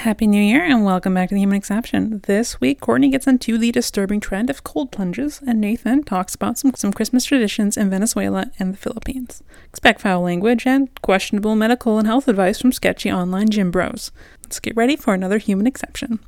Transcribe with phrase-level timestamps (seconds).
[0.00, 2.22] Happy New Year and welcome back to the Human Exception.
[2.24, 6.56] This week, Courtney gets into the disturbing trend of cold plunges, and Nathan talks about
[6.56, 9.42] some, some Christmas traditions in Venezuela and the Philippines.
[9.68, 14.10] Expect foul language and questionable medical and health advice from sketchy online gym bros.
[14.42, 16.18] Let's get ready for another Human Exception.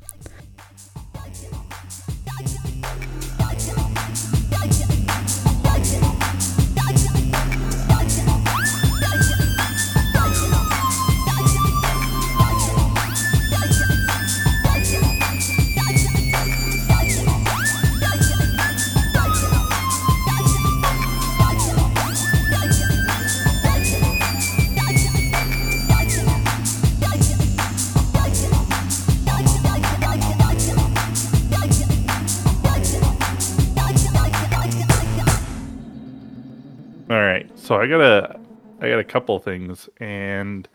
[37.72, 38.38] So I got a,
[38.80, 40.68] I got a couple things, and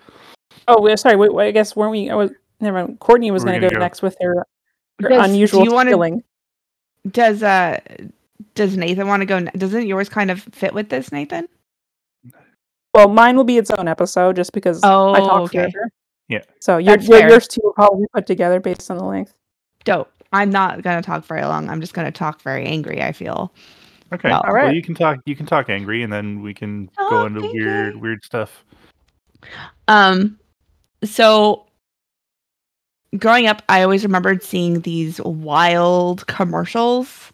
[0.67, 1.15] Oh, wait, sorry.
[1.15, 2.09] Wait, wait, I guess weren't we?
[2.09, 2.85] I was never.
[2.85, 2.99] mind.
[2.99, 4.45] Courtney was going to go, go- next with her,
[5.01, 6.23] her Does- unusual do wanna- feeling.
[7.11, 7.79] Does uh
[8.55, 9.39] does Nathan want to go?
[9.39, 11.47] Doesn't yours kind of fit with this, Nathan?
[12.93, 15.69] Well, mine will be its own episode just because I Oh, talk okay.
[15.71, 15.89] forever.
[16.29, 16.41] Yeah.
[16.59, 19.33] So your, your yours two will probably be put together based on the length.
[19.85, 20.11] Dope.
[20.33, 21.69] I'm not gonna talk very long.
[21.69, 23.01] I'm just gonna talk very angry.
[23.01, 23.53] I feel.
[24.13, 24.75] Okay, Well, well, alright.
[24.75, 27.63] you can talk, you can talk angry, and then we can go into angry.
[27.63, 28.63] weird, weird stuff.
[29.87, 30.39] Um,
[31.03, 31.65] so
[33.17, 37.31] growing up, I always remembered seeing these wild commercials.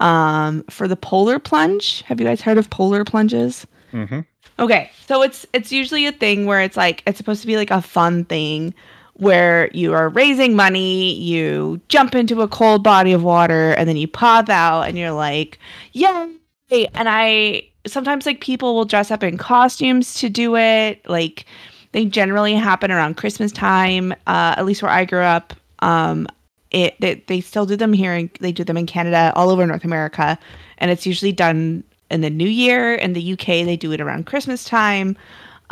[0.00, 2.02] Um, for the polar plunge.
[2.02, 3.64] Have you guys heard of polar plunges?
[3.92, 4.20] Mm-hmm.
[4.58, 7.70] Okay, so it's it's usually a thing where it's like it's supposed to be like
[7.70, 8.74] a fun thing
[9.14, 13.96] where you are raising money, you jump into a cold body of water, and then
[13.96, 15.58] you pop out, and you're like,
[15.92, 16.28] yay!
[16.94, 21.06] And I sometimes like people will dress up in costumes to do it.
[21.08, 21.46] Like
[21.92, 24.12] they generally happen around Christmas time.
[24.26, 26.26] Uh, at least where I grew up, um,
[26.70, 28.14] it they, they still do them here.
[28.14, 30.38] And they do them in Canada, all over North America,
[30.78, 32.94] and it's usually done in the new year.
[32.94, 35.16] In the UK, they do it around Christmas time.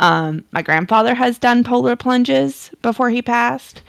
[0.01, 3.81] Um, my grandfather has done polar plunges before he passed,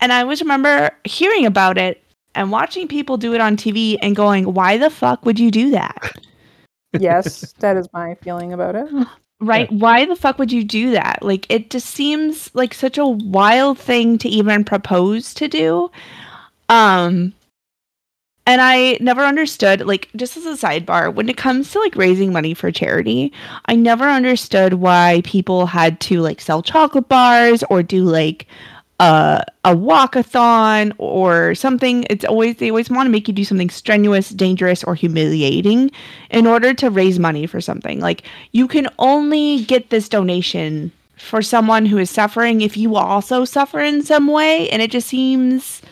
[0.00, 2.02] and I always remember hearing about it
[2.34, 5.70] and watching people do it on TV and going, "Why the fuck would you do
[5.70, 6.12] that?"
[6.98, 8.88] Yes, that is my feeling about it.
[9.40, 9.70] right?
[9.70, 11.18] Why the fuck would you do that?
[11.22, 15.90] Like, it just seems like such a wild thing to even propose to do.
[16.70, 17.34] Um,
[18.46, 22.32] and I never understood, like, just as a sidebar, when it comes to like raising
[22.32, 23.32] money for charity,
[23.66, 28.46] I never understood why people had to like sell chocolate bars or do like
[29.00, 32.06] uh, a walkathon or something.
[32.08, 35.90] It's always, they always want to make you do something strenuous, dangerous, or humiliating
[36.30, 38.00] in order to raise money for something.
[38.00, 43.44] Like, you can only get this donation for someone who is suffering if you also
[43.44, 44.70] suffer in some way.
[44.70, 45.82] And it just seems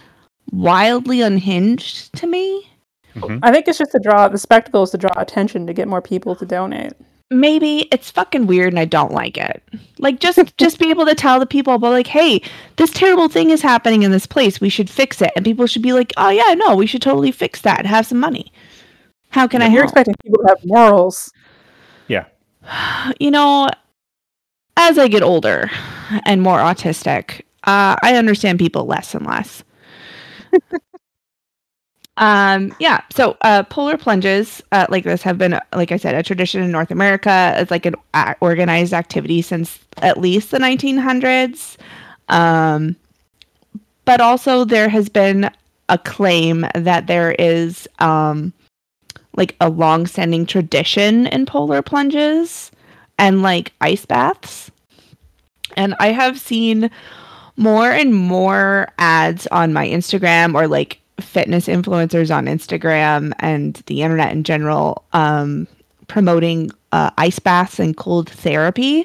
[0.50, 2.70] wildly unhinged to me.
[3.14, 3.38] Mm-hmm.
[3.42, 6.02] I think it's just to draw the spectacle is to draw attention to get more
[6.02, 6.92] people to donate.
[7.30, 9.62] Maybe it's fucking weird and I don't like it.
[9.98, 12.42] Like just just be able to tell the people but like, hey,
[12.76, 14.60] this terrible thing is happening in this place.
[14.60, 15.32] We should fix it.
[15.36, 18.06] And people should be like, Oh yeah, no, we should totally fix that and have
[18.06, 18.52] some money.
[19.30, 19.90] How can I You're help?
[19.90, 21.32] expecting people to have morals.
[22.08, 22.26] Yeah.
[23.20, 23.68] you know,
[24.76, 25.70] as I get older
[26.26, 29.62] and more autistic, uh, I understand people less and less.
[32.16, 33.00] Um, yeah.
[33.12, 36.70] So, uh, polar plunges uh, like this have been, like I said, a tradition in
[36.70, 37.54] North America.
[37.56, 41.76] It's like an uh, organized activity since at least the 1900s.
[42.28, 42.96] Um,
[44.04, 45.50] but also there has been
[45.88, 48.52] a claim that there is um,
[49.36, 52.70] like a long-standing tradition in polar plunges
[53.18, 54.70] and like ice baths.
[55.76, 56.90] And I have seen
[57.56, 64.02] more and more ads on my Instagram or like fitness influencers on Instagram and the
[64.02, 65.66] internet in general um,
[66.08, 69.02] promoting uh, ice baths and cold therapy.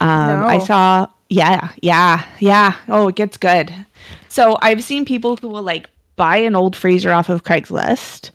[0.00, 2.74] Um, I saw, yeah, yeah, yeah.
[2.88, 3.74] Oh, it gets good.
[4.28, 8.30] So I've seen people who will like buy an old freezer off of Craigslist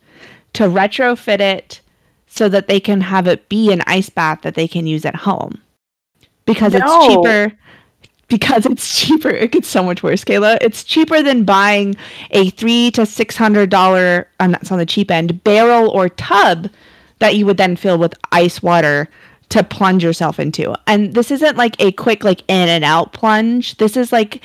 [0.53, 1.81] to retrofit it
[2.27, 5.15] so that they can have it be an ice bath that they can use at
[5.15, 5.61] home
[6.45, 6.79] because No.
[6.79, 7.57] it's cheaper
[8.27, 11.95] because it's cheaper it gets so much worse kayla it's cheaper than buying
[12.31, 16.69] a three to six hundred dollar i'm not on the cheap end barrel or tub
[17.19, 19.09] that you would then fill with ice water
[19.49, 23.77] to plunge yourself into and this isn't like a quick like in and out plunge
[23.77, 24.41] this is like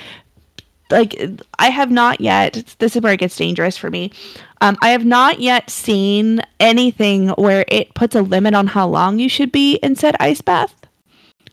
[0.90, 1.22] like
[1.58, 2.74] I have not yet.
[2.78, 4.12] This is where it gets dangerous for me.
[4.60, 9.18] Um, I have not yet seen anything where it puts a limit on how long
[9.18, 10.74] you should be in said ice bath.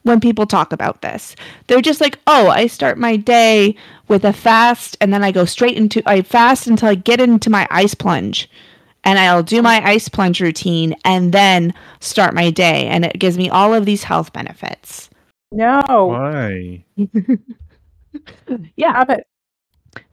[0.07, 1.35] When people talk about this.
[1.67, 3.75] They're just like, "Oh, I start my day
[4.07, 7.49] with a fast and then I go straight into I fast until I get into
[7.49, 8.49] my ice plunge."
[9.03, 13.37] And I'll do my ice plunge routine and then start my day and it gives
[13.37, 15.09] me all of these health benefits.
[15.51, 15.81] No.
[15.87, 16.83] Why?
[18.75, 18.91] Yeah.
[19.03, 19.27] Stop it.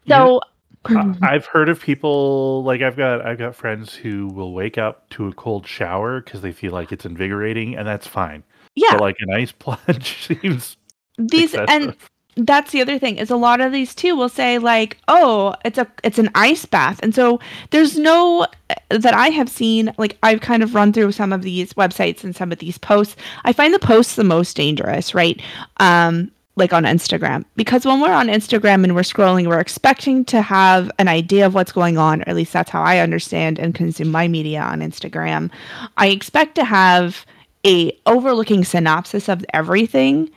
[0.08, 0.40] So
[0.84, 5.08] I- I've heard of people like I've got I've got friends who will wake up
[5.10, 8.42] to a cold shower because they feel like it's invigorating, and that's fine.
[8.74, 10.76] Yeah, But like an ice plunge seems
[11.18, 11.94] these and
[12.36, 15.78] that's the other thing is a lot of these too will say like oh it's
[15.78, 17.00] a it's an ice bath.
[17.02, 17.40] And so
[17.70, 18.46] there's no
[18.88, 22.34] that i have seen like i've kind of run through some of these websites and
[22.34, 23.16] some of these posts.
[23.44, 25.40] I find the posts the most dangerous right
[25.78, 27.44] um like on instagram.
[27.56, 31.54] Because when we're on instagram and we're scrolling we're expecting to have an idea of
[31.54, 34.80] what's going on or at least that's how i understand and consume my media on
[34.80, 35.50] instagram.
[35.96, 37.24] I expect to have
[37.66, 40.30] a overlooking synopsis of everything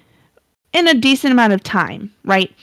[0.73, 2.53] in a decent amount of time, right?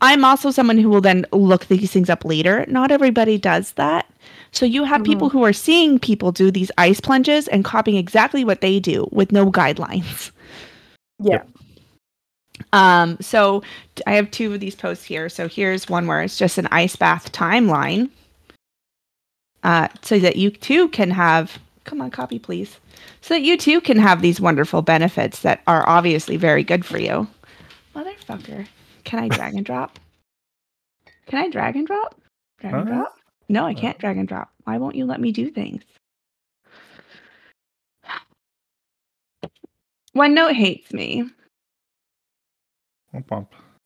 [0.00, 2.66] I'm also someone who will then look these things up later.
[2.68, 4.06] Not everybody does that.
[4.52, 8.44] So you have people who are seeing people do these ice plunges and copying exactly
[8.44, 10.30] what they do with no guidelines.
[11.18, 11.42] Yeah.
[12.72, 13.62] Um, so
[14.06, 15.28] I have two of these posts here.
[15.28, 18.10] So here's one where it's just an ice bath timeline.
[19.62, 22.78] Uh, so that you too can have come on, copy please.
[23.24, 26.98] So that you too can have these wonderful benefits that are obviously very good for
[26.98, 27.26] you.
[27.94, 28.66] Motherfucker.
[29.04, 29.98] Can I drag and drop?
[31.26, 32.20] Can I drag and drop?
[32.60, 32.94] Drag and Huh?
[32.96, 33.16] drop?
[33.48, 34.50] No, I can't drag and drop.
[34.64, 35.82] Why won't you let me do things?
[40.14, 41.24] OneNote hates me.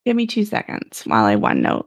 [0.05, 1.87] Give me two seconds while I OneNote.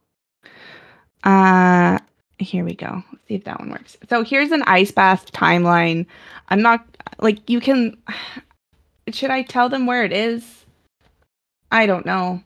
[1.26, 2.00] Uh,
[2.42, 3.04] here we go.
[3.12, 3.98] Let's see if that one works.
[4.10, 6.06] So here's an ice bath timeline.
[6.50, 6.86] I'm not
[7.20, 7.98] like you can.
[9.12, 10.66] Should I tell them where it is?
[11.72, 12.42] I don't know.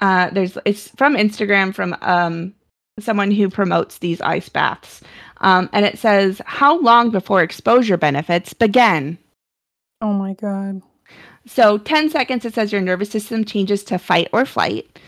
[0.00, 2.54] Uh, there's it's from Instagram from um
[2.98, 5.02] someone who promotes these ice baths.
[5.38, 9.18] Um, and it says how long before exposure benefits begin.
[10.00, 10.82] Oh my god.
[11.46, 14.98] So 10 seconds, it says your nervous system changes to fight or flight.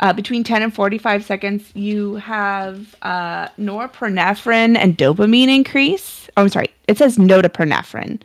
[0.00, 6.28] Uh, between 10 and 45 seconds, you have uh, norepinephrine and dopamine increase.
[6.36, 6.68] Oh, I'm sorry.
[6.86, 8.20] It says notopernephrin.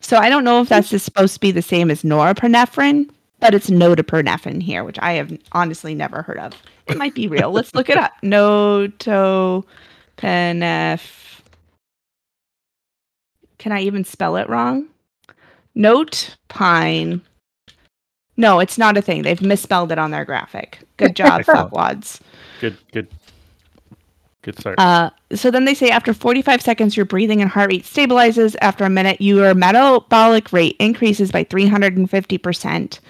[0.00, 3.10] So I don't know if that's just supposed to be the same as norepinephrine,
[3.40, 6.54] but it's notopernephrin here, which I have honestly never heard of.
[6.86, 7.50] It might be real.
[7.50, 8.12] Let's look it up.
[8.22, 9.64] Notopeneph.
[13.58, 14.86] Can I even spell it wrong?
[15.74, 17.20] Note pine.
[18.38, 19.22] No, it's not a thing.
[19.22, 20.78] They've misspelled it on their graphic.
[20.96, 22.20] Good job, fuckwads.
[22.60, 23.08] Good, good,
[24.42, 24.78] good start.
[24.78, 28.56] Uh, so then they say after 45 seconds, your breathing and heart rate stabilizes.
[28.62, 33.00] After a minute, your metabolic rate increases by 350%.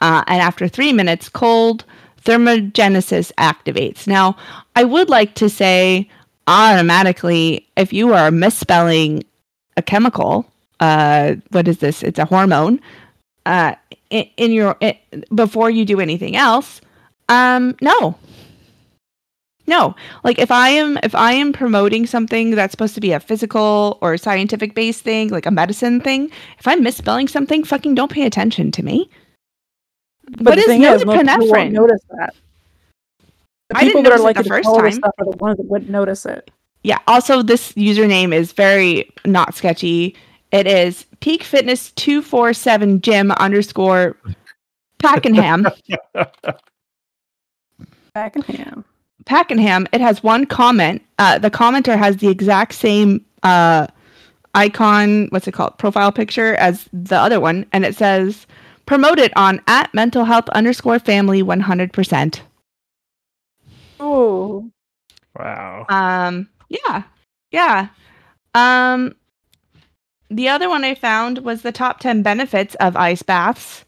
[0.00, 1.84] Uh, and after three minutes, cold
[2.22, 4.06] thermogenesis activates.
[4.06, 4.36] Now,
[4.76, 6.08] I would like to say
[6.46, 9.24] automatically, if you are misspelling
[9.78, 10.46] a chemical,
[10.80, 12.02] uh, what is this?
[12.02, 12.78] It's a hormone.
[13.50, 13.74] Uh,
[14.10, 14.96] in, in your i
[15.34, 16.80] before you do anything else,
[17.28, 18.14] um, no,
[19.66, 19.96] no.
[20.22, 23.98] Like if I am if I am promoting something that's supposed to be a physical
[24.02, 26.30] or scientific based thing, like a medicine thing,
[26.60, 29.10] if I'm misspelling something, fucking don't pay attention to me.
[30.30, 32.34] But What is thing is, most people won't notice that.
[33.70, 34.92] The I didn't people that are like the first time.
[34.92, 36.52] stuff are the ones that wouldn't notice it.
[36.84, 36.98] Yeah.
[37.08, 40.14] Also, this username is very not sketchy.
[40.52, 44.16] It is Peak Fitness two four seven Gym underscore
[44.98, 45.66] Pakenham.
[48.14, 48.84] Pakenham.
[49.26, 49.86] Pakenham.
[49.92, 51.02] It has one comment.
[51.18, 53.86] Uh, the commenter has the exact same uh,
[54.54, 55.26] icon.
[55.30, 55.78] What's it called?
[55.78, 58.46] Profile picture as the other one, and it says
[58.86, 62.42] promote it on at mental health underscore family one hundred percent.
[64.00, 64.68] Oh,
[65.38, 65.86] wow.
[65.88, 67.04] Um, yeah,
[67.52, 67.88] yeah.
[68.54, 69.14] Um,
[70.30, 73.84] the other one I found was the top 10 benefits of ice baths.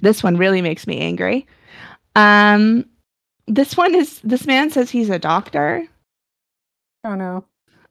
[0.00, 1.46] This one really makes me angry.
[2.14, 2.84] Um,
[3.46, 5.86] this one is this man says he's a doctor.
[7.04, 7.44] oh no.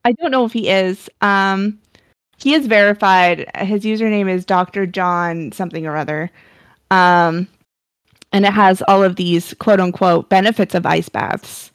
[0.05, 1.09] I don't know if he is.
[1.21, 1.79] Um,
[2.37, 3.49] he is verified.
[3.57, 4.85] His username is Dr.
[4.85, 6.31] John something or other.
[6.91, 7.47] Um,
[8.31, 11.71] and it has all of these quote unquote benefits of ice baths.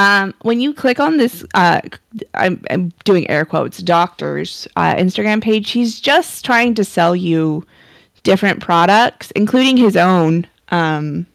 [0.00, 1.82] Um, when you click on this, uh,
[2.32, 7.66] I'm, I'm doing air quotes, doctor's uh, Instagram page, he's just trying to sell you
[8.22, 11.26] different products, including his own, um,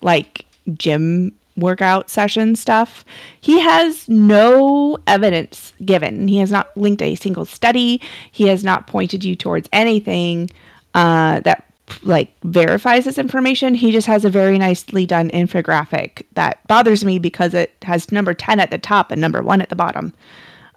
[0.00, 0.44] like
[0.74, 3.04] gym workout session stuff.
[3.40, 6.26] He has no evidence given.
[6.26, 8.00] He has not linked a single study.
[8.32, 10.50] He has not pointed you towards anything.
[10.94, 11.71] uh, that
[12.02, 13.74] like verifies this information.
[13.74, 18.34] He just has a very nicely done infographic that bothers me because it has number
[18.34, 20.12] 10 at the top and number 1 at the bottom.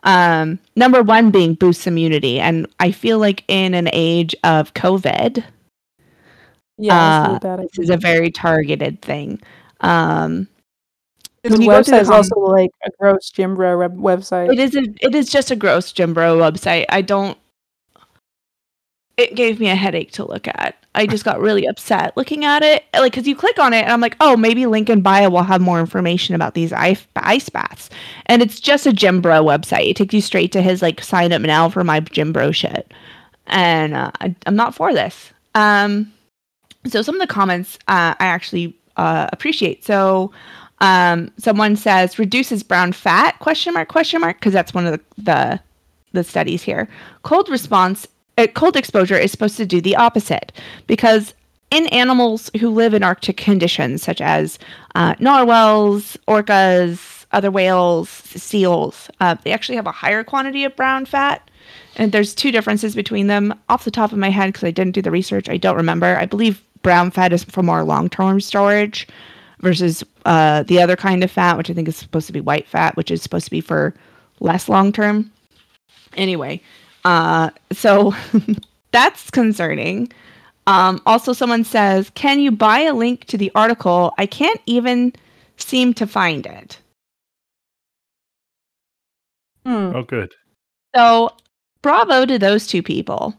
[0.04, 5.44] Um, number 1 being boosts immunity and I feel like in an age of COVID,
[6.78, 9.42] Yeah, uh, this is a very targeted thing.
[9.82, 10.48] Um,
[11.44, 14.52] His when you go through website is also like a gross Jim Bro web- website.
[14.52, 16.86] It is a, it is just a gross Jim Bro website.
[16.90, 17.38] I don't.
[19.18, 20.76] It gave me a headache to look at.
[20.94, 22.86] I just got really upset looking at it.
[22.94, 25.44] Like, because you click on it, and I'm like, oh, maybe link in bio will
[25.44, 27.90] have more information about these ice, ice baths.
[28.26, 29.90] And it's just a Jim Bro website.
[29.90, 32.94] It takes you straight to his like sign up now for my Jim Bro shit.
[33.48, 35.32] And uh, I, I'm not for this.
[35.54, 36.12] Um,
[36.88, 39.84] so some of the comments uh, I actually uh, appreciate.
[39.84, 40.32] So
[40.80, 45.22] um, someone says reduces brown fat question mark question mark because that's one of the,
[45.22, 45.60] the
[46.14, 46.88] the studies here.
[47.24, 48.08] Cold response,
[48.54, 50.52] cold exposure is supposed to do the opposite
[50.88, 51.34] because
[51.72, 54.60] in animals who live in Arctic conditions, such as
[54.94, 61.06] uh, narwhals, orcas, other whales, seals, uh, they actually have a higher quantity of brown
[61.06, 61.50] fat.
[61.98, 63.54] And there's two differences between them.
[63.70, 66.18] Off the top of my head, because I didn't do the research, I don't remember.
[66.18, 69.08] I believe brown fat is for more long term storage
[69.62, 72.68] versus uh, the other kind of fat, which I think is supposed to be white
[72.68, 73.94] fat, which is supposed to be for
[74.40, 75.32] less long term.
[76.16, 76.62] Anyway,
[77.06, 78.14] uh, so
[78.92, 80.12] that's concerning.
[80.68, 84.14] Um, also, someone says, Can you buy a link to the article?
[84.18, 85.14] I can't even
[85.58, 86.80] seem to find it.
[89.66, 89.96] Hmm.
[89.96, 90.34] Oh, good.
[90.96, 91.32] So,
[91.82, 93.36] bravo to those two people.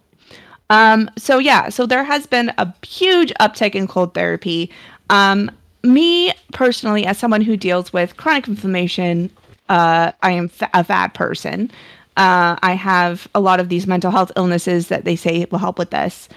[0.71, 4.71] Um, so yeah, so there has been a huge uptick in cold therapy.
[5.11, 5.51] Um,
[5.85, 9.31] me personally, as someone who deals with chronic inflammation,
[9.69, 11.71] uh, I am fa- a fat person.
[12.17, 15.79] Uh, I have a lot of these mental health illnesses that they say will help
[15.79, 16.29] with this.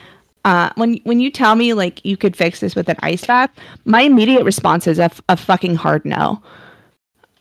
[0.46, 3.52] Uh, when when you tell me like you could fix this with an ice bath,
[3.86, 6.42] my immediate response is a, f- a fucking hard no.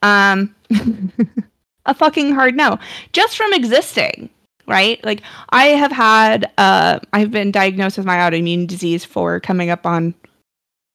[0.03, 0.55] Um,
[1.87, 2.79] a fucking hard no,
[3.13, 4.31] just from existing
[4.69, 5.03] right?
[5.05, 9.85] Like I have had uh I've been diagnosed with my autoimmune disease for coming up
[9.87, 10.15] on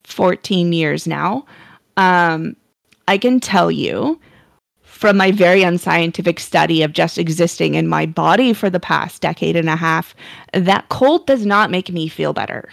[0.05, 1.45] 14 years now.
[1.97, 2.55] Um
[3.07, 4.19] I can tell you
[5.03, 9.57] from my very unscientific study of just existing in my body for the past decade
[9.57, 10.15] and a half
[10.53, 12.69] that cold does not make me feel better.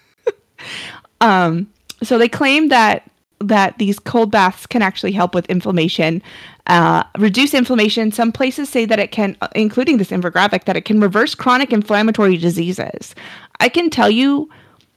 [1.20, 1.64] um
[2.02, 6.20] so they claim that that these cold baths can actually help with inflammation,
[6.66, 8.10] uh, reduce inflammation.
[8.10, 12.36] Some places say that it can, including this infographic, that it can reverse chronic inflammatory
[12.36, 13.14] diseases.
[13.60, 14.50] I can tell you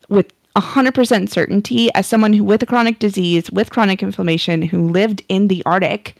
[0.09, 5.23] with 100% certainty, as someone who with a chronic disease, with chronic inflammation, who lived
[5.29, 6.15] in the Arctic,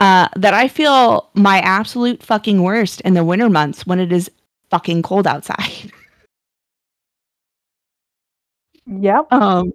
[0.00, 4.30] uh, that I feel my absolute fucking worst in the winter months when it is
[4.70, 5.92] fucking cold outside.
[8.86, 9.32] Yep.
[9.32, 9.72] um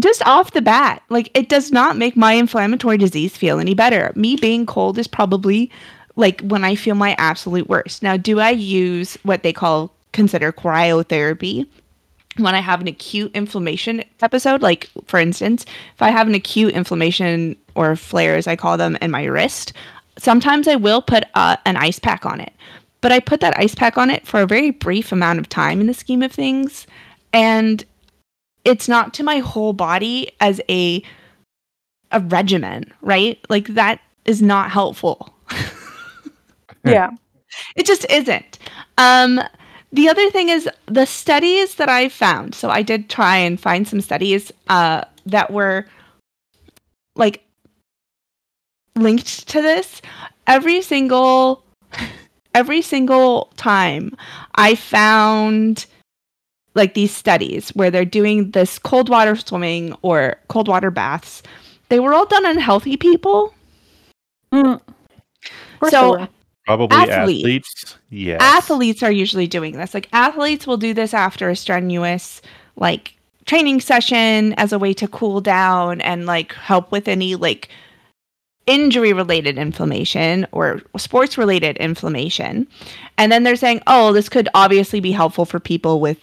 [0.00, 4.12] just off the bat like it does not make my inflammatory disease feel any better
[4.16, 5.70] me being cold is probably
[6.16, 10.52] like when i feel my absolute worst now do i use what they call consider
[10.52, 11.66] cryotherapy
[12.36, 16.72] when i have an acute inflammation episode like for instance if i have an acute
[16.74, 19.72] inflammation or flare as i call them in my wrist
[20.18, 22.52] sometimes i will put uh, an ice pack on it
[23.00, 25.80] but i put that ice pack on it for a very brief amount of time
[25.80, 26.86] in the scheme of things
[27.32, 27.84] and
[28.64, 31.02] it's not to my whole body as a
[32.12, 33.38] a regimen, right?
[33.48, 35.34] Like that is not helpful.
[36.84, 37.10] Yeah.
[37.76, 38.58] It just isn't.
[38.98, 39.40] Um
[39.92, 42.54] the other thing is the studies that I found.
[42.54, 45.86] So I did try and find some studies uh that were
[47.14, 47.44] like
[48.96, 50.00] linked to this.
[50.46, 51.62] Every single
[52.54, 54.16] every single time
[54.54, 55.86] I found
[56.74, 61.42] like these studies where they're doing this cold water swimming or cold water baths,
[61.90, 63.54] they were all done on healthy people.
[64.52, 64.80] Mm.
[65.90, 66.28] So- were.
[66.66, 67.42] Probably Athletes.
[67.42, 67.96] athletes.
[68.10, 68.40] Yes.
[68.40, 69.94] Athletes are usually doing this.
[69.94, 72.40] Like athletes will do this after a strenuous
[72.76, 73.14] like
[73.46, 77.68] training session as a way to cool down and like help with any like
[78.66, 82.66] injury related inflammation or sports related inflammation.
[83.18, 86.18] And then they're saying, "Oh, this could obviously be helpful for people with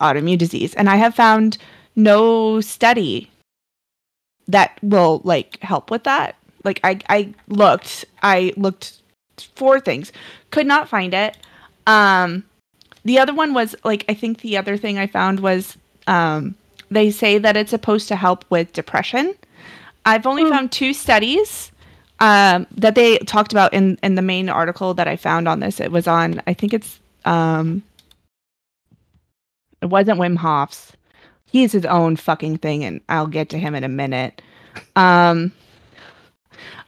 [0.00, 1.58] autoimmune disease." And I have found
[1.94, 3.30] no study
[4.48, 6.36] that will like help with that.
[6.64, 9.01] Like I I looked, I looked
[9.56, 10.12] for things,
[10.50, 11.36] could not find it.
[11.86, 12.44] Um
[13.04, 16.54] the other one was like I think the other thing I found was um
[16.90, 19.34] they say that it's supposed to help with depression.
[20.06, 20.50] I've only Hmm.
[20.50, 21.72] found two studies
[22.20, 25.80] um, that they talked about in in the main article that I found on this.
[25.80, 27.82] It was on I think it's um
[29.82, 30.92] It wasn't Wim Hof's.
[31.46, 34.40] He's his own fucking thing, and I'll get to him in a minute.
[34.96, 35.52] Um,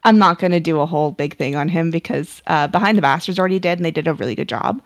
[0.04, 3.02] I'm not going to do a whole big thing on him because uh, Behind the
[3.02, 4.82] Bastards already did, and they did a really good job.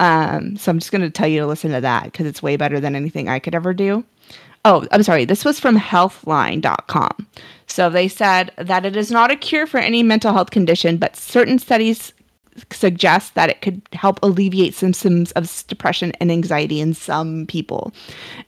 [0.00, 2.56] Um, so I'm just going to tell you to listen to that because it's way
[2.56, 4.04] better than anything I could ever do.
[4.64, 5.24] Oh, I'm sorry.
[5.26, 7.26] This was from healthline.com.
[7.66, 11.16] So they said that it is not a cure for any mental health condition, but
[11.16, 12.12] certain studies
[12.70, 17.92] suggest that it could help alleviate symptoms of depression and anxiety in some people.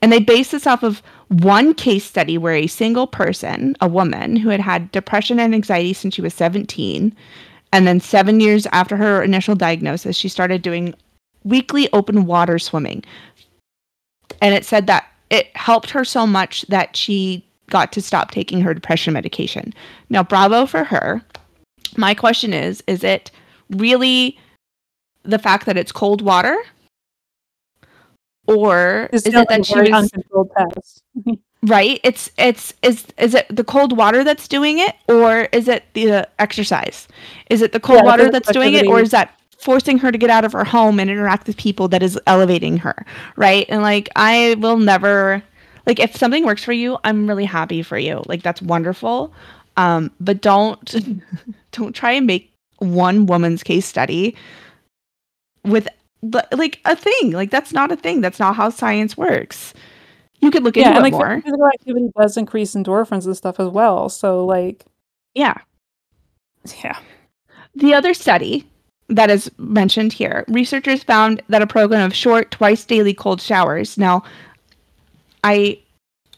[0.01, 4.37] And they base this off of one case study where a single person, a woman
[4.37, 7.15] who had had depression and anxiety since she was 17,
[7.73, 10.95] and then seven years after her initial diagnosis, she started doing
[11.45, 13.05] weekly open water swimming.
[14.41, 18.61] And it said that it helped her so much that she got to stop taking
[18.61, 19.75] her depression medication.
[20.09, 21.21] Now, bravo for her.
[21.97, 23.31] My question is is it
[23.71, 24.39] really
[25.25, 26.57] the fact that it's cold water?
[28.47, 30.51] Or It's is it that she uncontrolled
[31.63, 32.01] right?
[32.03, 36.13] It's it's is is it the cold water that's doing it, or is it the
[36.13, 37.09] uh, exercise?
[37.51, 40.19] Is it the cold Yeah, water that's doing it, or is that forcing her to
[40.19, 43.05] get out of her home and interact with people that is elevating her,
[43.37, 43.67] right?
[43.69, 45.43] And like I will never
[45.87, 48.23] like if something works for you, I'm really happy for you.
[48.27, 49.33] Like that's wonderful.
[49.77, 50.95] Um, but don't
[51.73, 54.37] don't try and make one woman's case study
[55.65, 55.89] with
[56.23, 57.33] like a thing.
[57.33, 58.21] Like that's not a thing.
[58.21, 59.75] That's not how science works.
[60.41, 61.41] You could look into Yeah, and it like more.
[61.43, 64.09] physical activity does increase endorphins and stuff as well.
[64.09, 64.85] So like,
[65.35, 65.55] Yeah.
[66.83, 66.99] yeah,
[67.75, 68.67] The other study
[69.09, 73.97] that is mentioned here, researchers found that a program of short, twice daily cold showers.
[73.97, 74.25] Now,
[75.45, 75.79] I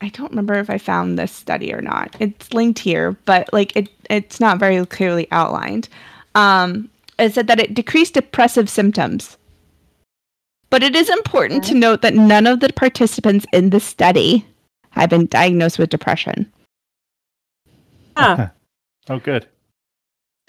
[0.00, 2.14] I don't remember if I found this study or not.
[2.20, 5.88] It's linked here, but like it it's not very clearly outlined.
[6.34, 9.37] Um, it said that it decreased depressive symptoms.
[10.70, 14.46] But it is important to note that none of the participants in the study
[14.90, 16.50] have been diagnosed with depression.
[18.16, 18.48] Huh.
[19.10, 19.46] Oh, good.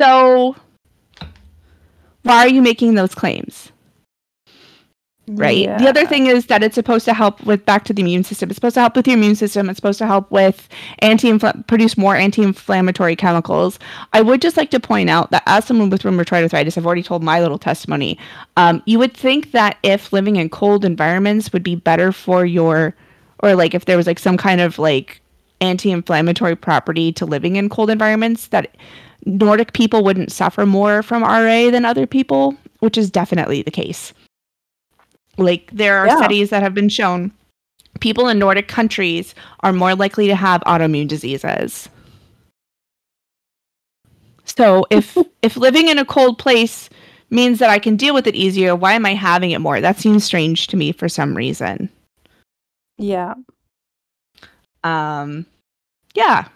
[0.02, 0.54] So,
[2.24, 3.72] why are you making those claims?
[5.32, 5.78] Right.
[5.78, 8.50] The other thing is that it's supposed to help with back to the immune system.
[8.50, 9.70] It's supposed to help with your immune system.
[9.70, 10.68] It's supposed to help with
[11.00, 11.38] anti
[11.68, 13.78] produce more anti-inflammatory chemicals.
[14.14, 17.04] I would just like to point out that as someone with rheumatoid arthritis, I've already
[17.04, 18.18] told my little testimony.
[18.58, 22.96] Um, you would think that if living in cold environments would be better for your,
[23.44, 25.22] or like if there was like some kind of like
[25.62, 28.76] anti-inflammatory property to living in cold environments, that
[29.26, 34.12] Nordic people wouldn't suffer more from RA than other people, which is definitely the case.
[35.40, 36.18] Like there are Yeah.
[36.18, 37.32] studies that have been shown
[38.00, 41.90] people in Nordic countries are more likely to have autoimmune diseases.
[44.46, 46.90] So if if living in a cold place
[47.32, 49.80] means that I can deal with it easier, why am I having it more?
[49.82, 51.90] That seems strange to me for some reason.
[52.98, 53.36] Yeah.
[54.84, 55.46] Um
[56.16, 56.48] yeah.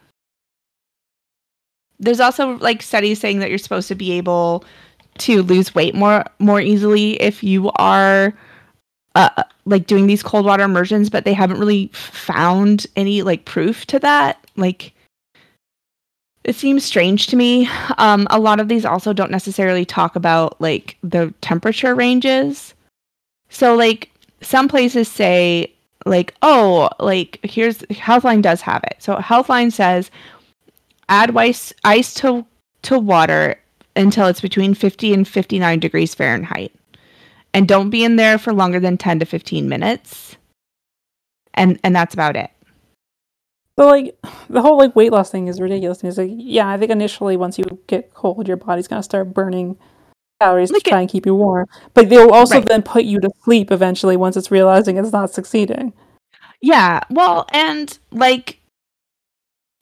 [1.99, 4.65] There's also like studies saying that you're supposed to be able
[5.19, 8.33] to lose weight more more easily if you are
[9.15, 13.85] uh, like doing these cold water immersions, but they haven't really found any like proof
[13.87, 14.43] to that.
[14.55, 14.93] Like
[16.43, 17.69] it seems strange to me.
[17.97, 22.73] Um, a lot of these also don't necessarily talk about like the temperature ranges.
[23.49, 24.09] So like
[24.41, 25.71] some places say
[26.05, 28.97] like, oh, like here's Healthline does have it.
[28.99, 30.11] So Healthline says
[31.09, 32.45] add ice ice to
[32.83, 33.59] to water
[33.95, 36.73] until it's between 50 and 59 degrees Fahrenheit.
[37.53, 40.37] And don't be in there for longer than 10 to 15 minutes.
[41.53, 42.49] And and that's about it.
[43.77, 44.15] But like
[44.49, 46.09] the whole like weight loss thing is ridiculous and.
[46.09, 49.77] It's like, yeah, I think initially once you get cold, your body's gonna start burning
[50.41, 51.67] calories Like to it- try and keep you warm.
[51.93, 52.65] But they'll also Right.
[52.67, 55.93] then put you to sleep eventually once it's realizing it's not succeeding.
[56.61, 57.01] Yeah.
[57.11, 58.59] Well, and like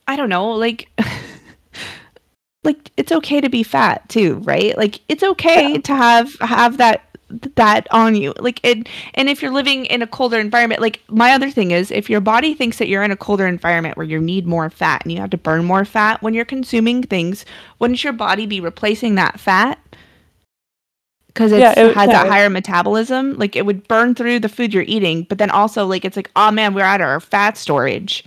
[0.08, 0.90] I don't know, like
[2.64, 4.78] like it's okay to be fat too, right?
[4.78, 7.06] Like it's okay to have have that
[7.56, 8.34] that on you.
[8.40, 11.92] Like it and if you're living in a colder environment, like my other thing is
[11.92, 15.04] if your body thinks that you're in a colder environment where you need more fat
[15.04, 17.46] and you have to burn more fat when you're consuming things,
[17.80, 19.80] wouldn't your body be replacing that fat?
[21.28, 24.50] Because it Yeah, it- has yeah, a higher metabolism, like it would burn through the
[24.50, 27.58] food you're eating, but then also like it's like, oh man, we're at our fat
[27.58, 28.24] storage.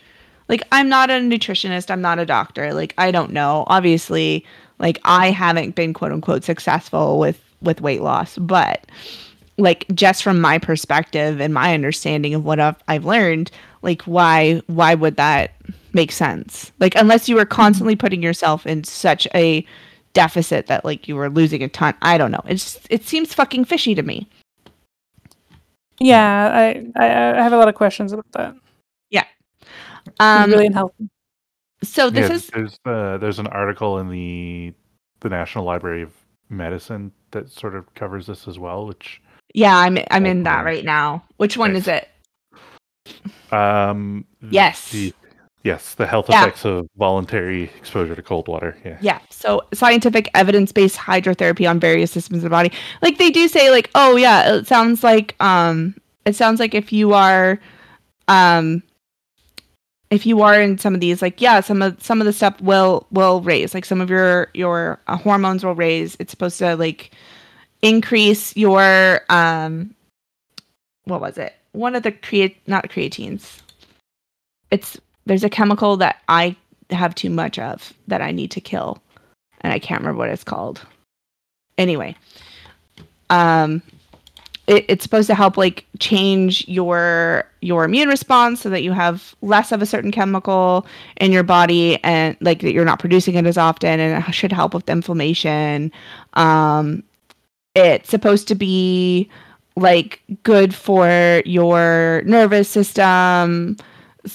[0.48, 2.72] Like I'm not a nutritionist, I'm not a doctor.
[2.74, 3.64] Like I don't know.
[3.68, 4.44] Obviously,
[4.78, 8.87] like I haven't been quote unquote successful with with weight loss, but
[9.59, 13.50] like just from my perspective and my understanding of what I've, I've learned,
[13.83, 15.53] like why why would that
[15.92, 16.72] make sense?
[16.81, 19.64] Like unless you were constantly putting yourself in such a
[20.14, 21.94] deficit that like you were losing a ton.
[22.00, 22.42] I don't know.
[22.46, 24.27] It's it seems fucking fishy to me.
[26.00, 27.05] Yeah, I, I
[27.38, 28.55] I have a lot of questions about that.
[29.11, 29.24] Yeah,
[30.18, 31.11] um, really unhealthy.
[31.83, 34.72] so this yeah, is there's uh, there's an article in the
[35.20, 36.12] the National Library of
[36.56, 39.20] Medicine that sort of covers this as well, which
[39.54, 41.22] yeah, I'm I'm in that right now.
[41.36, 42.08] Which one is it?
[43.52, 44.90] um Yes.
[44.90, 45.12] the,
[45.62, 46.42] yes the health Yeah.
[46.42, 49.18] effects of voluntary exposure to cold water yeah Yeah.
[49.30, 52.72] So scientific evidence-based hydrotherapy on various systems of the body.
[53.02, 56.92] Like they do say like, "Oh yeah, it sounds like um it sounds like if
[56.92, 57.60] you are
[58.28, 58.82] um
[60.10, 62.60] if you are in some of these like yeah, some of some of the stuff
[62.60, 63.74] will will raise.
[63.74, 66.16] Like some of your your uh, hormones will raise.
[66.18, 67.10] It's supposed to like
[67.82, 69.94] increase your um
[71.04, 71.54] what was it?
[71.72, 73.60] One of the create not creatines.
[74.70, 76.56] It's there's a chemical that I
[76.90, 78.98] have too much of that I need to kill.
[79.62, 80.80] And I can't remember what it's called.
[81.78, 82.16] Anyway.
[83.30, 83.82] Um
[84.66, 89.35] it, it's supposed to help like change your your immune response so that you have
[89.42, 90.87] less of a certain chemical
[91.18, 94.53] in your body and like that you're not producing it as often and it should
[94.53, 95.92] help with inflammation.
[96.35, 97.03] Um
[97.74, 99.29] it's supposed to be
[99.77, 103.77] like good for your nervous system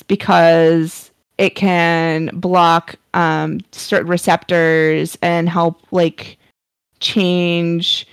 [0.08, 6.38] because it can block um, certain receptors and help like
[7.00, 8.06] change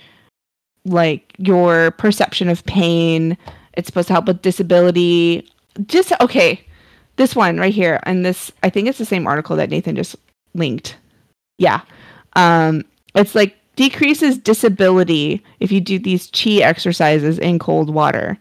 [0.87, 3.37] like your perception of pain
[3.77, 5.47] it's supposed to help with disability.
[5.85, 6.63] Just okay
[7.15, 10.15] this one right here and this i think it's the same article that nathan just
[10.53, 10.97] linked.
[11.57, 11.81] Yeah.
[12.33, 12.83] Um
[13.15, 18.37] it's like decreases disability if you do these chi exercises in cold water.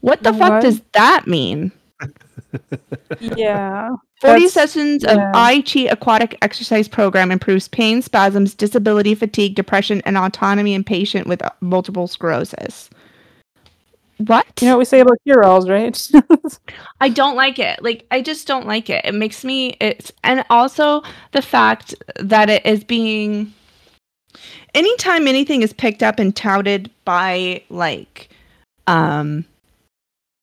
[0.00, 1.72] What the fuck does that mean
[3.20, 3.90] Yeah.
[4.20, 5.18] 40 That's- sessions of.
[5.34, 11.26] Ai Chi aquatic exercise program improves pain, spasms, disability, fatigue, depression, and autonomy in patient
[11.26, 12.90] with uh, multiple sclerosis.
[14.26, 14.46] What?
[14.60, 16.10] You know what we say about cure-alls, right?
[17.00, 17.82] I don't like it.
[17.82, 19.02] Like I just don't like it.
[19.06, 23.54] It makes me it's and also the fact that it is being
[24.74, 28.28] anytime anything is picked up and touted by like
[28.86, 29.46] um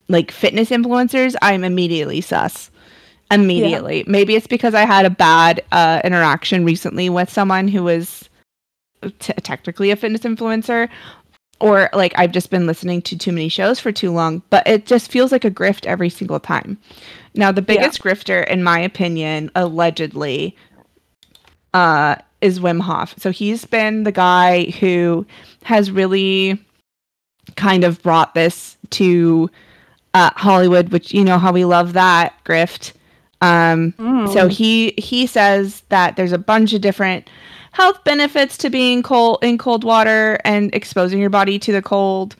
[0.07, 2.71] like fitness influencers, I'm immediately sus.
[3.29, 4.05] Immediately.
[4.07, 8.29] Maybe it's because I had a bad uh interaction recently with someone who was
[9.19, 10.89] t- technically a fitness influencer
[11.59, 14.85] or like I've just been listening to too many shows for too long, but it
[14.85, 16.77] just feels like a grift every single time.
[17.33, 17.65] Now, the Yeah.
[17.65, 20.55] biggest grifter, in my opinion, allegedly,
[21.73, 23.15] uh, is Wim Hof.
[23.17, 25.25] So he's been the guy who
[25.63, 26.59] has really
[27.55, 29.49] kind of brought this to
[30.17, 32.93] uh, Hollywood, which you know how we love that grift.
[33.41, 34.33] Um, Mm.
[34.33, 37.29] so he he says that there's a bunch of different
[37.71, 42.35] health benefits to being cold in cold water and exposing your body to the cold,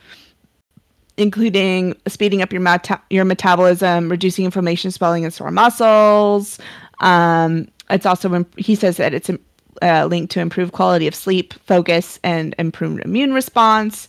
[1.17, 6.59] including speeding up your meta- your metabolism, reducing inflammation, swelling, and sore muscles.
[6.99, 9.29] Um, it's also im- he says that it's
[9.81, 14.07] uh, linked to improved quality of sleep, focus, and improved immune response.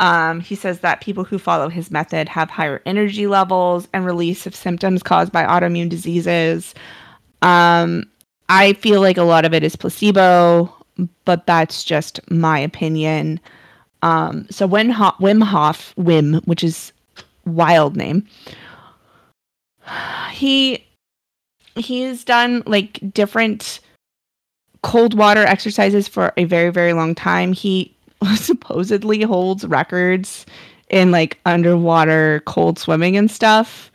[0.00, 4.46] Um, he says that people who follow his method have higher energy levels and release
[4.46, 6.74] of symptoms caused by autoimmune diseases.
[7.42, 8.04] Um,
[8.48, 10.74] I feel like a lot of it is placebo,
[11.26, 13.40] but that's just my opinion.
[14.00, 16.92] Um, so when Ho- Wim Hof, Wim, which is
[17.44, 18.26] wild name,
[20.32, 20.82] he
[21.76, 23.80] he's done like different
[24.82, 27.52] cold water exercises for a very very long time.
[27.52, 27.94] He
[28.36, 30.46] supposedly holds records
[30.88, 33.90] in like underwater cold swimming and stuff.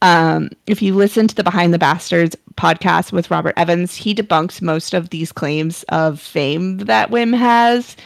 [0.00, 4.62] Um, if you listen to the Behind the Bastards podcast with Robert Evans, he debunks
[4.62, 7.96] most of these claims of fame that Wim has.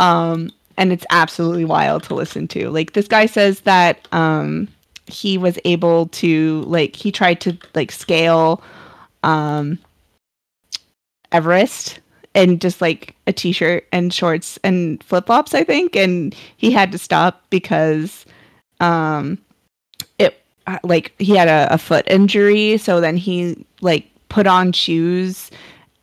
[0.00, 0.50] Um,
[0.80, 2.70] and it's absolutely wild to listen to.
[2.70, 4.66] Like this guy says that um
[5.06, 8.62] he was able to like he tried to like scale
[9.22, 9.78] um
[11.32, 12.00] Everest
[12.34, 16.98] and just like a t-shirt and shorts and flip-flops I think and he had to
[16.98, 18.24] stop because
[18.80, 19.38] um
[20.18, 24.72] it uh, like he had a, a foot injury so then he like put on
[24.72, 25.50] shoes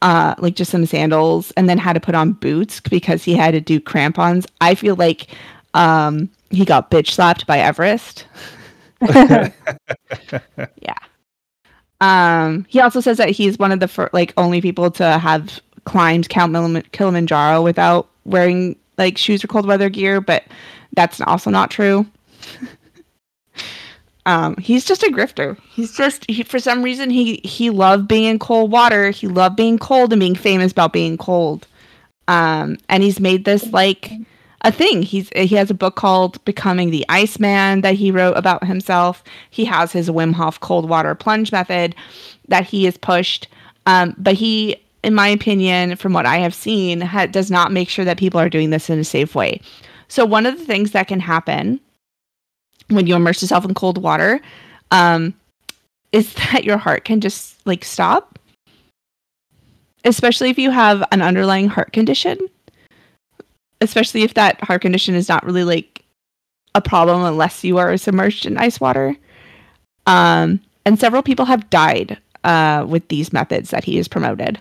[0.01, 3.51] uh like just some sandals and then had to put on boots because he had
[3.51, 4.45] to do crampons.
[4.61, 5.27] I feel like
[5.73, 8.25] um he got bitch slapped by everest.
[10.81, 10.97] Yeah.
[12.01, 15.59] Um he also says that he's one of the fir- like only people to have
[15.87, 20.43] climbed count Milim- kilimanjaro without wearing like shoes or cold weather gear but
[20.93, 22.05] that's also not true
[24.25, 28.25] um he's just a grifter he's just he, for some reason he he loved being
[28.25, 31.65] in cold water he loved being cold and being famous about being cold
[32.27, 34.11] um and he's made this like
[34.61, 35.01] a thing.
[35.01, 39.23] He's he has a book called Becoming the Iceman that he wrote about himself.
[39.49, 41.95] He has his Wim Hof cold water plunge method
[42.47, 43.47] that he has pushed.
[43.85, 44.75] Um, but he,
[45.07, 48.39] in my opinion, from what I have seen, ha- does not make sure that people
[48.39, 49.61] are doing this in a safe way.
[50.07, 51.79] So one of the things that can happen
[52.89, 54.39] when you immerse yourself in cold water
[54.91, 55.33] um,
[56.11, 58.39] is that your heart can just like stop,
[60.05, 62.37] especially if you have an underlying heart condition
[63.81, 66.03] especially if that heart condition is not really like
[66.75, 69.15] a problem unless you are submerged in ice water.
[70.05, 74.59] Um, and several people have died uh, with these methods that he has promoted.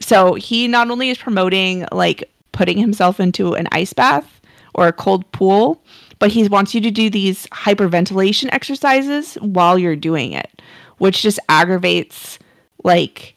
[0.00, 4.40] So he not only is promoting like putting himself into an ice bath
[4.74, 5.82] or a cold pool,
[6.18, 10.62] but he wants you to do these hyperventilation exercises while you're doing it,
[10.98, 12.38] which just aggravates
[12.84, 13.34] like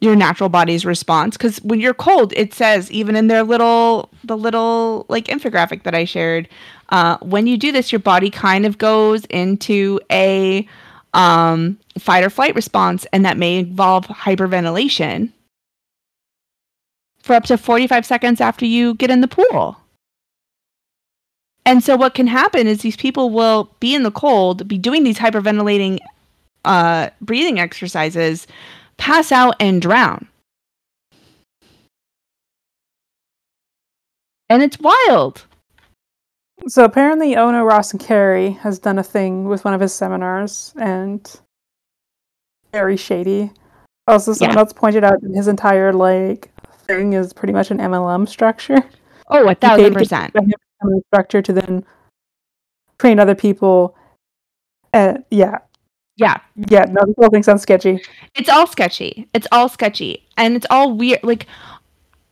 [0.00, 1.36] your natural body's response.
[1.36, 5.94] Because when you're cold it says even in their little the little like infographic that
[5.94, 6.48] i shared
[6.90, 10.66] uh, when you do this your body kind of goes into a
[11.14, 15.32] um, fight or flight response and that may involve hyperventilation
[17.28, 19.78] for up to 45 seconds after you get in the pool
[21.64, 25.04] and so what can happen is these people will be in the cold be doing
[25.04, 25.98] these hyperventilating
[26.64, 28.46] uh, breathing exercises
[28.98, 30.28] pass out and drown.
[34.50, 35.44] And it's wild.
[36.66, 40.74] So apparently, Ono Ross and Carey has done a thing with one of his seminars,
[40.80, 41.40] and
[42.72, 43.52] very shady.
[44.08, 44.60] Also, someone Yeah.
[44.60, 46.50] else pointed out his entire like
[46.88, 48.78] thing is pretty much an MLM structure.
[49.30, 50.34] Oh, a thousand percent.
[50.34, 51.84] him to then
[52.98, 53.94] train other people.
[54.94, 55.58] Uh, yeah,
[56.16, 56.38] Yeah.
[56.56, 56.86] yeah.
[56.88, 58.02] No, this whole thing sounds sketchy.
[58.34, 59.28] It's all sketchy.
[59.34, 60.26] It's all sketchy.
[60.38, 61.20] And it's all weird.
[61.22, 61.46] Like,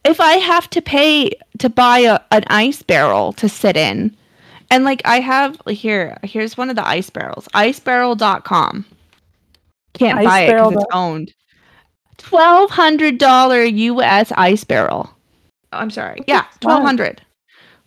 [0.05, 4.17] if I have to pay to buy a, an ice barrel to sit in,
[4.71, 8.87] and like I have here, here's one of the ice barrels icebarrel.com.
[9.93, 10.95] Can't buy it because it's
[12.19, 12.71] dot- owned.
[12.71, 15.11] $1,200 US ice barrel.
[15.73, 16.21] Oh, I'm sorry.
[16.27, 17.23] Yeah, 1200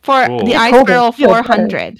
[0.01, 0.43] For Cool.
[0.45, 1.43] the ice barrel, and feels better.
[1.43, 1.99] 400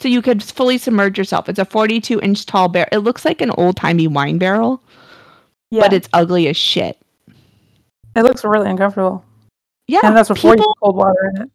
[0.00, 1.48] So you could fully submerge yourself.
[1.48, 2.88] It's a 42 inch tall barrel.
[2.92, 4.82] It looks like an old timey wine barrel
[5.70, 6.98] Yeah, but it's ugly as shit.
[8.16, 9.24] it looks really uncomfortable,
[9.88, 11.50] Yeah, and that's before you people, put cold water in it.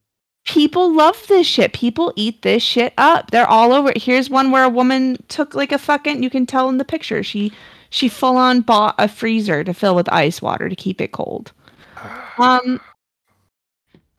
[0.45, 1.73] people love this shit.
[1.73, 3.31] People eat this shit up.
[3.31, 3.89] They're all over.
[3.89, 4.03] It.
[4.03, 6.21] Here's one where a woman took like a fucking.
[6.23, 7.23] You can tell in the picture.
[7.23, 7.51] She
[7.89, 11.51] she full on bought a freezer to fill with ice water to keep it cold.
[12.37, 12.79] Um,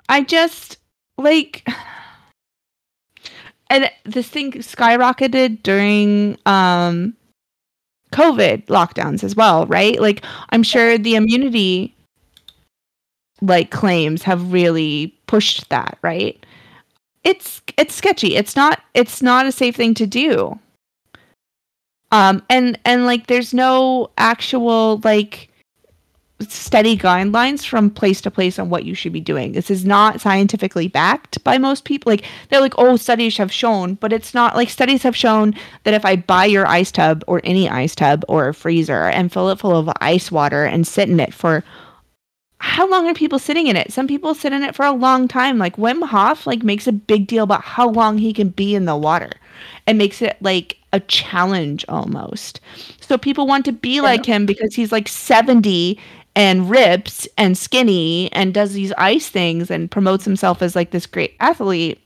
[0.08, 0.78] I just
[1.18, 1.66] like,
[3.70, 7.14] and this thing skyrocketed during um
[8.12, 10.00] COVID lockdowns as well, right?
[10.00, 11.94] Like, I'm sure the immunity
[13.40, 16.44] like claims have really pushed that, right?
[17.24, 18.36] It's it's sketchy.
[18.36, 20.58] It's not it's not a safe thing to do.
[22.12, 25.50] Um and and like there's no actual like
[26.48, 29.52] steady guidelines from place to place on what you should be doing.
[29.52, 32.10] This is not scientifically backed by most people.
[32.10, 35.94] Like they're like, oh, studies have shown, but it's not like studies have shown that
[35.94, 39.50] if I buy your ice tub or any ice tub or a freezer and fill
[39.50, 41.62] it full of ice water and sit in it for
[42.58, 43.90] how long are people sitting in it?
[43.90, 45.58] Some people sit in it for a long time.
[45.58, 48.84] Like Wim Hof like makes a big deal about how long he can be in
[48.84, 49.30] the water
[49.86, 52.60] and makes it like a challenge almost.
[53.00, 55.98] So people want to be like him because he's like 70
[56.36, 61.06] and ripped and skinny and does these ice things and promotes himself as like this
[61.06, 62.00] great athlete.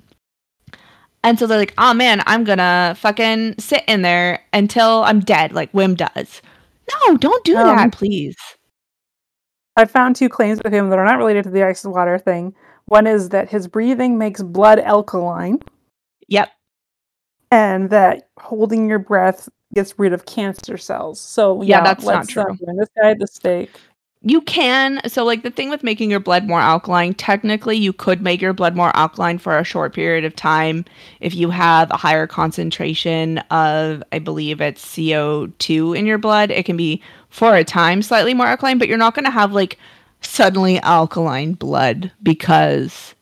[1.22, 5.52] And so they're like, oh man, I'm gonna fucking sit in there until I'm dead,
[5.52, 6.42] like Wim does.
[7.08, 8.36] No, don't do Um, that, please.
[9.76, 12.18] I found two claims with him that are not related to the ice and water
[12.18, 12.54] thing.
[12.86, 15.60] One is that his breathing makes blood alkaline,
[16.28, 16.50] Yep.
[17.54, 21.20] And that holding your breath gets rid of cancer cells.
[21.20, 22.44] So Yeah, yeah, that's not true.
[22.76, 23.70] this guy the stake.
[24.26, 25.00] You can.
[25.06, 28.54] So, like, the thing with making your blood more alkaline, technically, you could make your
[28.54, 30.84] blood more alkaline for a short period of time
[31.20, 36.50] if you have a higher concentration of, I believe it's CO2 in your blood.
[36.50, 39.52] It can be for a time slightly more alkaline, but you're not going to have
[39.52, 39.78] like
[40.22, 43.14] suddenly alkaline blood because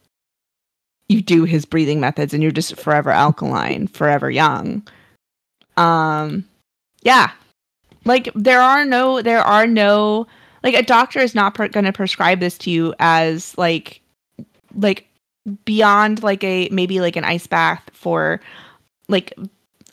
[1.08, 4.86] you do his breathing methods and you're just forever alkaline, forever young.
[5.76, 6.44] Um,
[7.02, 7.32] yeah.
[8.04, 10.26] Like, there are no, there are no,
[10.62, 14.00] like a doctor is not per- going to prescribe this to you as like
[14.76, 15.06] like
[15.64, 18.40] beyond like a maybe like an ice bath for
[19.08, 19.34] like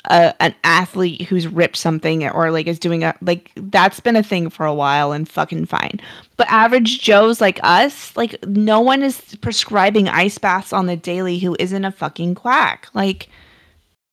[0.05, 4.23] a, an athlete who's ripped something or like is doing a like that's been a
[4.23, 5.99] thing for a while and fucking fine.
[6.37, 11.39] But average Joes like us, like no one is prescribing ice baths on the daily
[11.39, 12.87] who isn't a fucking quack.
[12.93, 13.29] Like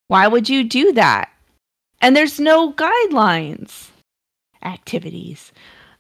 [0.09, 1.31] why would you do that?
[2.01, 3.91] And there's no guidelines.
[4.63, 5.53] Activities.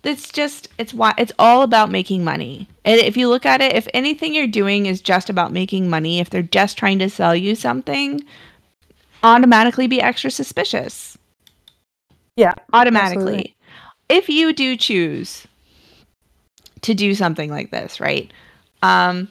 [0.02, 2.68] It's just it's why it's all about making money.
[2.84, 6.20] And if you look at it, if anything you're doing is just about making money,
[6.20, 8.22] if they're just trying to sell you something,
[9.22, 11.16] automatically be extra suspicious.
[12.36, 12.54] Yeah.
[12.72, 13.22] Automatically.
[13.22, 13.56] absolutely.
[14.08, 15.46] If you do choose
[16.82, 18.32] to do something like this, right?
[18.82, 19.28] Um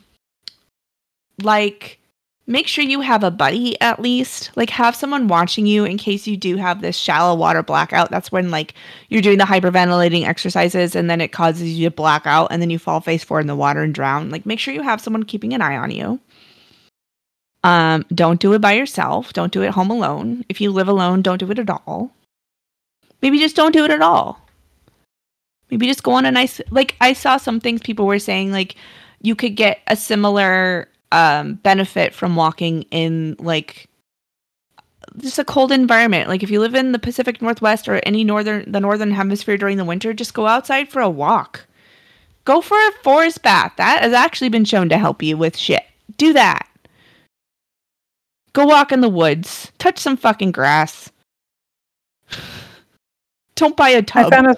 [1.42, 2.00] like
[2.48, 4.52] make sure you have a buddy at least.
[4.56, 8.12] Like have someone watching you in case you do have this shallow water blackout.
[8.12, 8.74] That's when like
[9.10, 12.70] you're doing the hyperventilating exercises and then it causes you to black out and then
[12.70, 14.30] you fall face forward in the water and drown.
[14.30, 16.20] Like make sure you have someone keeping an eye on you.
[17.66, 19.34] Um, don't do it by yourself.
[19.34, 20.46] Don't do it home alone.
[20.50, 22.12] If you live alone, don't do it at all.
[23.24, 24.40] Maybe just don't do it at all.
[25.72, 28.76] Maybe just go on a nice like I saw some things people were saying like
[29.24, 33.90] you could get a similar um benefit from walking in like
[35.18, 36.30] just a cold environment.
[36.30, 39.78] Like if you live in the Pacific Northwest or any northern the northern hemisphere during
[39.78, 41.66] the winter, just go outside for a walk.
[42.44, 43.74] Go for a forest bath.
[43.78, 45.84] That has actually been shown to help you with shit.
[46.18, 46.68] Do that.
[48.56, 49.72] Go walk in the woods.
[49.80, 51.12] Touch some fucking grass.
[53.56, 54.32] Don't buy a I tub.
[54.32, 54.56] found a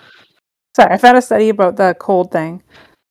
[0.75, 2.61] sorry, I found a study about the cold thing.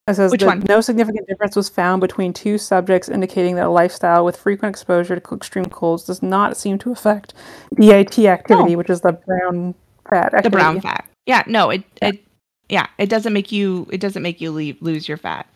[0.09, 0.61] It says Which that one?
[0.69, 5.19] no significant difference was found between two subjects, indicating that a lifestyle with frequent exposure
[5.19, 7.35] to extreme colds does not seem to affect
[7.73, 8.79] BAT activity, No.
[8.79, 9.75] which is the brown
[10.09, 10.43] fat activity.
[10.45, 11.05] the brown fat.
[11.27, 12.23] Yeah, no, it it
[12.69, 15.47] yeah, it doesn't make you it doesn't make you leave, lose your fat.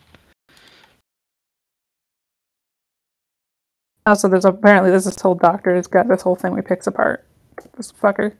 [4.05, 7.23] Also, there's apparently there's this whole doctor who's got this whole thing we picks apart.
[7.77, 8.33] This fucker.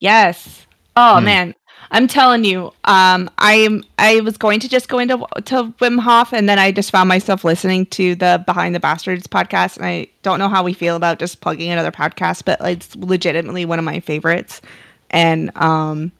[0.00, 0.66] Yes.
[0.96, 1.24] Oh Hmm.
[1.24, 1.54] man,
[1.90, 6.32] I'm telling you, um, I'm I was going to just go into to Wim Hof,
[6.32, 10.08] and then I just found myself listening to the Behind the Bastards podcast, and I
[10.22, 13.84] don't know how we feel about just plugging another podcast, but it's legitimately one of
[13.84, 14.62] my favorites,
[15.10, 16.10] and um,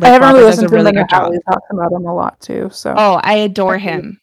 [0.00, 1.22] I haven't really listened a to him, really but good job.
[1.22, 2.70] Natalie talks about him a lot too.
[2.72, 4.20] So Oh, I adore Thank him.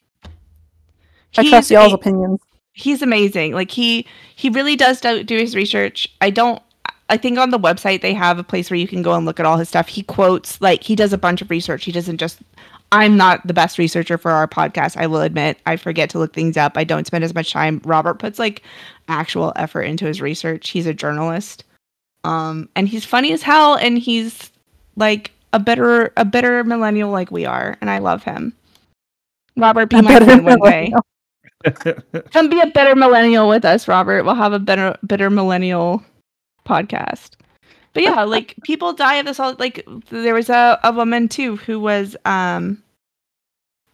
[1.38, 2.40] I trust y'all's a- opinions.
[2.76, 3.54] He's amazing.
[3.54, 6.08] Like he he really does do, do his research.
[6.22, 6.62] I don't.
[7.10, 9.40] I think on the website they have a place where you can go and look
[9.40, 9.88] at all his stuff.
[9.88, 11.86] He quotes like he does a bunch of research.
[11.86, 12.40] He doesn't just.
[12.92, 14.96] I'm not the best researcher for our podcast.
[14.96, 16.78] I will admit I forget to look things up.
[16.78, 17.82] I don't spend as much time.
[17.84, 18.62] Robert puts like
[19.08, 20.70] actual effort into his research.
[20.70, 21.64] He's a journalist,
[22.24, 23.76] um, and he's funny as hell.
[23.76, 24.52] And he's
[24.96, 28.54] like a better a better millennial like we are, and I love him.
[29.58, 30.94] Robert, be my friend one day.
[32.32, 34.24] Come be a better millennial with us, Robert.
[34.24, 36.04] We'll have a better better millennial
[36.68, 37.32] podcast.
[37.94, 41.58] But yeah, like people die of this all like there was a, a woman too
[41.58, 42.82] who was um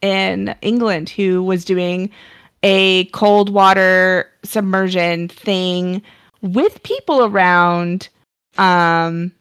[0.00, 2.10] in England who was doing
[2.64, 6.02] a cold water submersion thing
[6.42, 8.08] with people around
[8.58, 9.32] um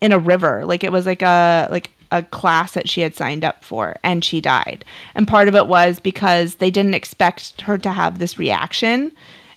[0.00, 0.64] in a river.
[0.64, 4.22] Like it was like a like a class that she had signed up for and
[4.22, 4.84] she died.
[5.14, 9.10] And part of it was because they didn't expect her to have this reaction.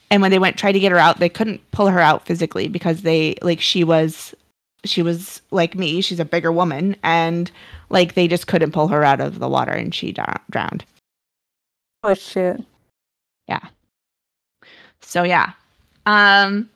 [0.10, 2.70] And when they went try to get her out, they couldn't pull her out physically
[2.70, 4.34] because they like she was
[4.86, 7.52] she was like me, she's a bigger woman and
[7.90, 10.86] like they just couldn't pull her out of the water and she dro- drowned.
[12.04, 12.64] Oh shit.
[13.50, 13.68] Yeah.
[15.02, 15.52] So yeah.
[16.06, 16.70] Um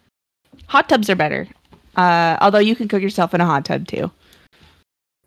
[0.67, 1.47] hot tubs are better.
[1.95, 4.11] Uh although you can cook yourself in a hot tub too.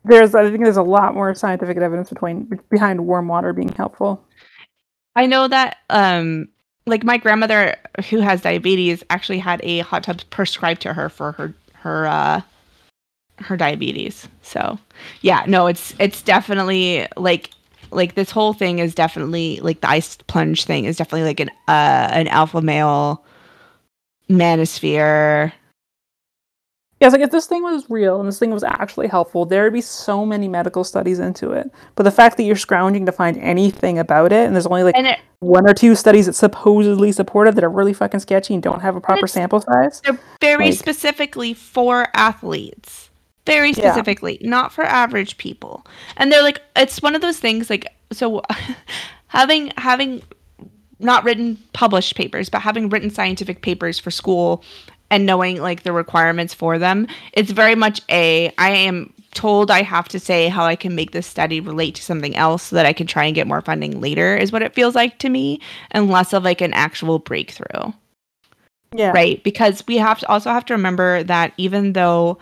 [0.05, 4.25] There's I think there's a lot more scientific evidence between behind warm water being helpful.
[5.15, 6.49] I know that um
[6.87, 7.77] like my grandmother
[8.11, 12.41] who has diabetes actually had a hot tub prescribed to her for her her uh
[13.39, 14.29] her diabetes.
[14.43, 14.79] So,
[15.21, 17.51] yeah, no, it's it's definitely like
[17.91, 21.51] like this whole thing is definitely like the ice plunge thing is definitely like an
[21.69, 23.25] uh an alpha male
[24.29, 25.53] manosphere.
[27.03, 29.65] Yeah, it's like if this thing was real and this thing was actually helpful, there
[29.65, 31.69] would be so many medical studies into it.
[31.97, 34.97] But the fact that you're scrounging to find anything about it, and there's only like
[34.97, 38.63] it, one or two studies that supposedly support it that are really fucking sketchy and
[38.63, 40.01] don't have a proper sample size.
[40.05, 43.11] they're very Like- specifically for athletes
[43.45, 43.91] very Yeah.
[43.91, 45.85] specifically not for average people
[46.17, 48.41] and they're like it's one of those things like so
[49.27, 50.23] having having
[51.01, 54.63] not written published papers but having written scientific papers for school
[55.13, 59.83] and knowing like the requirements for them it's very much a i am told i
[59.83, 62.87] have to say how i can make this study relate to something else so that
[62.87, 65.61] i can try and get more funding later is what it feels like to me
[65.93, 67.93] and less of like an actual breakthrough
[68.95, 69.13] Yeah.
[69.13, 69.43] right?
[69.43, 72.39] Because we have to also have to remember that even though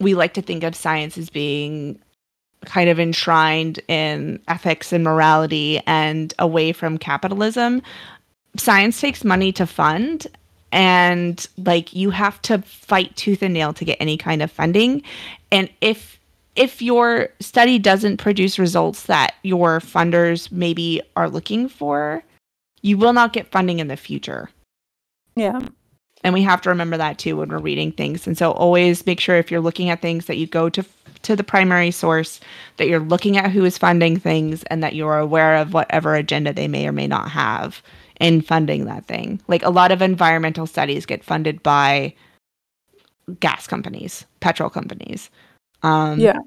[0.00, 1.98] we like to think of science as being
[2.66, 7.80] kind of enshrined in ethics and morality and away from capitalism,
[8.56, 10.26] science takes money to fund
[10.72, 15.02] and like you have to fight tooth and nail to get any kind of funding.
[15.50, 16.18] And if
[16.56, 22.22] if your study doesn't produce results that your funders maybe are looking for
[22.82, 24.50] you will not get funding in the future.
[25.34, 25.60] Yeah.
[26.24, 28.26] and we have to remember that too when we're reading things.
[28.26, 30.84] And so always make sure if you're looking at things that you go to
[31.22, 32.40] to the primary source
[32.76, 36.52] that you're looking at who is funding things and that you're aware of whatever agenda
[36.52, 37.80] they may or may not have
[38.22, 39.40] in funding that thing.
[39.48, 42.14] Like a lot of environmental studies get funded by
[43.40, 45.28] gas companies petrol companies.
[45.82, 46.38] Um Yeah.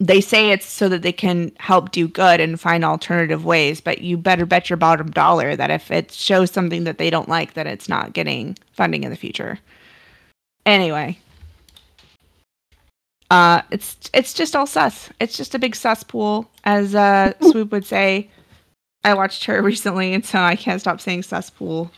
[0.00, 4.00] they say it's so that they can help do good and find alternative ways but
[4.02, 7.54] you better bet your bottom dollar that if it shows something that they don't like
[7.54, 9.58] that it's not getting funding in the future.
[10.66, 11.18] Anyway.
[13.30, 15.10] Uh it's it's just all sus.
[15.20, 18.30] It's just a big cesspool as uh swoop would say
[19.04, 21.90] i watched her recently and so i can't stop saying cesspool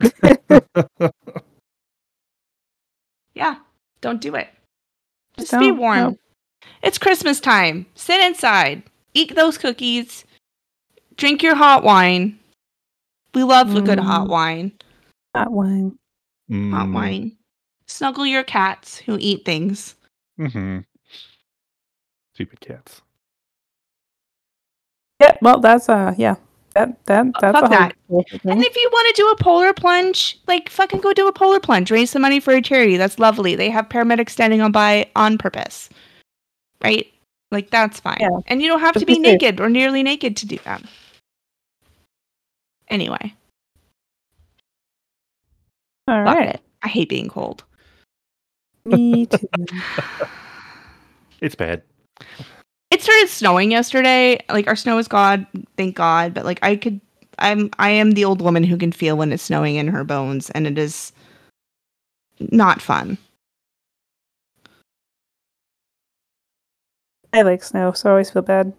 [3.34, 3.56] yeah
[4.00, 4.48] don't do it
[5.38, 6.16] just be Don't, warm no.
[6.82, 7.86] it's Christmas time.
[7.94, 8.82] Sit inside.
[9.14, 10.24] Eat those cookies.
[11.16, 12.38] Drink your hot wine.
[13.34, 14.30] We love a good hot Mm.
[14.30, 14.72] wine.
[15.34, 15.98] Hot wine.
[16.50, 17.36] Hot Mm, wine.
[17.86, 19.94] Snuggle your cats who eat things.
[20.38, 20.84] mhm.
[22.34, 23.00] Stupid cats.
[25.20, 25.36] Yeah.
[25.42, 26.36] Well, that's uh, yeah.
[26.74, 27.94] That that that's fuck a whole that.
[28.08, 31.32] bullshit And if you want to do a polar plunge, like fucking go do a
[31.32, 31.90] polar plunge.
[31.90, 32.96] Raise some money for a charity.
[32.96, 33.56] That's lovely.
[33.56, 35.88] They have paramedics standing on by on purpose.
[36.82, 37.12] Right?
[37.50, 38.18] Like that's fine.
[38.20, 38.38] Yeah.
[38.46, 39.40] And you don't have Just to be be safe.
[39.40, 40.82] naked or nearly naked to do that.
[42.88, 43.34] Anyway,
[46.08, 46.54] All fuck right.
[46.54, 46.60] it.
[46.82, 47.64] I hate being cold.
[48.84, 49.48] Me too.
[51.40, 51.82] It's bad.
[52.90, 54.38] It started snowing yesterday.
[54.48, 56.34] Like our snow is God, thank God.
[56.34, 57.00] But like I could,
[57.38, 60.50] I'm I am the old woman who can feel when it's snowing in her bones,
[60.50, 61.12] and it is
[62.38, 63.16] not fun.
[67.32, 68.72] I like snow, so I always feel bad.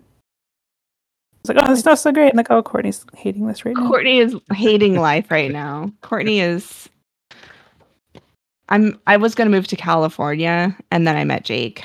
[1.40, 2.30] It's like, oh, this snow's so great.
[2.30, 3.88] And like, oh, Courtney's hating this right now.
[3.88, 5.92] Courtney is hating life right now.
[6.02, 6.90] Courtney is.
[8.70, 9.00] I'm.
[9.08, 11.84] I was gonna move to California, and then I met Jake,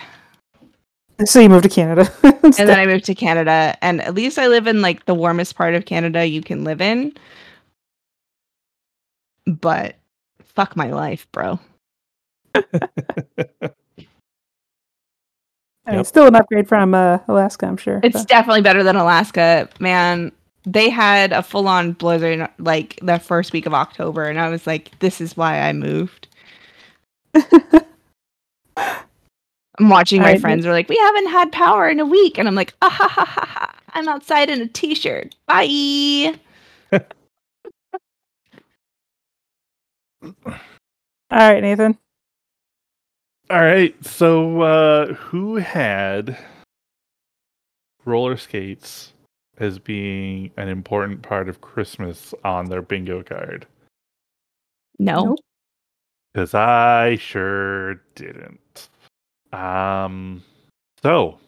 [1.24, 2.10] So you moved to Canada.
[2.22, 5.56] and then I moved to Canada, and at least I live in like the warmest
[5.56, 7.12] part of Canada you can live in.
[9.46, 9.96] But
[10.44, 11.58] fuck my life, bro.
[12.54, 12.62] I
[15.92, 16.06] mean, Yep.
[16.06, 18.00] still an upgrade from uh, Alaska, I'm sure.
[18.02, 20.32] It's but- definitely better than Alaska, man.
[20.64, 24.66] They had a full on blizzard like the first week of October, and I was
[24.66, 26.26] like, this is why I moved.
[29.78, 32.48] I'm watching my Alright, friends are like, we haven't had power in a week, and
[32.48, 33.74] I'm like, ah, ha, ha, ha, ha.
[33.94, 35.34] I'm outside in a t-shirt.
[35.46, 36.34] Bye.
[40.22, 40.32] All
[41.30, 41.98] right, Nathan.
[43.50, 43.94] All right.
[44.04, 46.36] So, uh, who had
[48.04, 49.12] roller skates
[49.58, 53.66] as being an important part of Christmas on their bingo card?
[54.98, 55.36] No.
[56.32, 58.88] Because I sure didn't.
[59.52, 60.42] Um,
[61.02, 61.38] so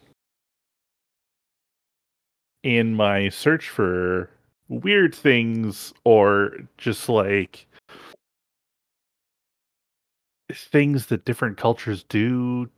[2.63, 4.29] in my search for
[4.67, 7.67] weird things or just like
[10.51, 12.69] things that different cultures do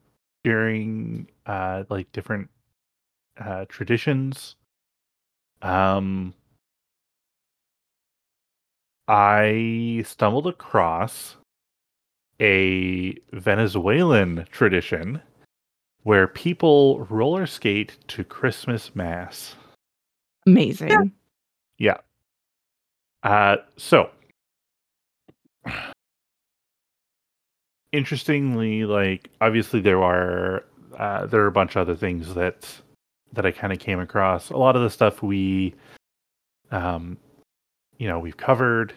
[0.44, 2.50] during uh like different
[3.40, 4.56] uh traditions
[5.62, 6.34] um
[9.08, 11.36] I stumbled across
[12.42, 15.22] a Venezuelan tradition
[16.04, 19.56] where people roller skate to Christmas mass.
[20.48, 21.14] Amazing.
[21.78, 21.98] Yeah.
[23.24, 24.10] Uh, so,
[27.92, 30.66] interestingly, like obviously there are
[30.98, 32.68] uh, there are a bunch of other things that
[33.34, 34.50] that I kind of came across.
[34.50, 35.74] A lot of the stuff we,
[36.72, 37.18] um,
[37.98, 38.94] you know, we've covered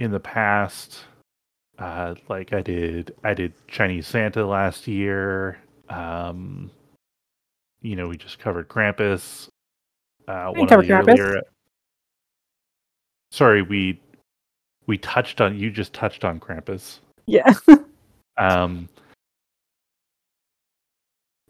[0.00, 1.04] in the past.
[1.78, 5.58] Uh, like I did, I did Chinese Santa last year.
[5.88, 6.70] Um,
[7.82, 9.48] you know, we just covered Krampus.
[10.26, 11.18] Uh, one of covered the Krampus.
[11.18, 11.42] earlier.
[13.30, 14.00] Sorry, we
[14.86, 15.56] we touched on.
[15.58, 16.98] You just touched on Krampus.
[17.26, 17.52] Yeah.
[18.40, 18.88] Um,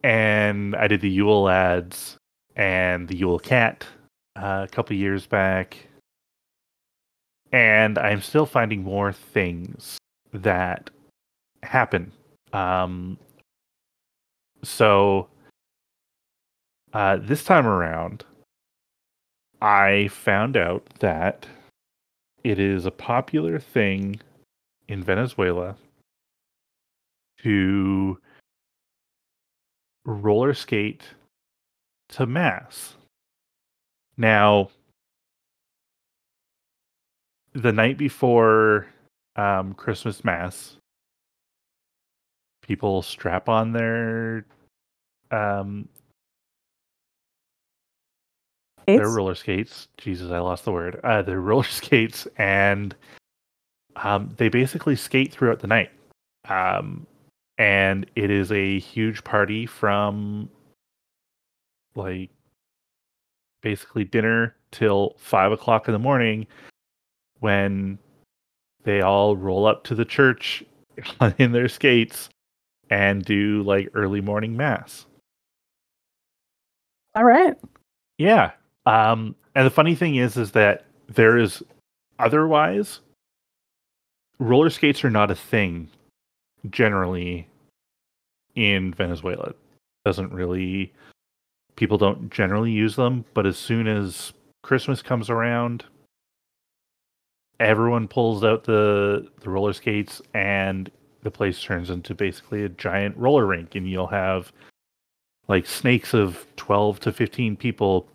[0.03, 2.16] and I did the Yule lads
[2.57, 3.85] and the Yule cat
[4.37, 5.76] uh, a couple years back.
[7.53, 9.97] and I'm still finding more things
[10.33, 10.91] that
[11.62, 12.12] happen.
[12.53, 13.18] Um,
[14.62, 15.29] so
[16.93, 18.24] uh, this time around,
[19.61, 21.47] I found out that
[22.45, 24.20] it is a popular thing
[24.87, 25.76] in Venezuela
[27.43, 28.18] to
[30.05, 31.03] roller skate
[32.09, 32.95] to mass.
[34.16, 34.70] Now,
[37.53, 38.87] the night before
[39.39, 40.76] um, Christmas mass,
[42.62, 44.45] people strap on their
[45.30, 45.89] um,
[48.86, 49.89] their roller skates.
[49.97, 51.01] Jesus, I lost the word.
[51.05, 52.95] Uh, their roller skates, and
[53.97, 55.91] um, they basically skate throughout the night.
[56.49, 57.07] Um,
[57.59, 60.49] and it is a huge party from
[61.95, 62.30] like
[63.62, 66.47] basically dinner till five o'clock in the morning
[67.41, 67.99] when
[68.89, 70.64] they all roll up to the church
[71.39, 72.30] in their skates
[72.89, 75.05] and do like early morning mass.
[77.14, 77.55] All right.
[78.16, 78.53] Yeah.
[78.86, 81.62] Um, and the funny thing is, is that there is
[82.18, 83.01] otherwise
[84.39, 85.91] roller skates are not a thing
[86.70, 87.47] generally
[88.55, 89.53] in Venezuela.
[90.07, 90.95] Doesn't really
[91.76, 94.32] people don't generally use them, but as soon as
[94.62, 95.84] Christmas comes around,
[97.61, 100.90] everyone pulls out the the roller skates and
[101.22, 104.52] the place turns into basically a giant roller rink and you'll have
[105.48, 108.06] like snakes of 12 to 15 people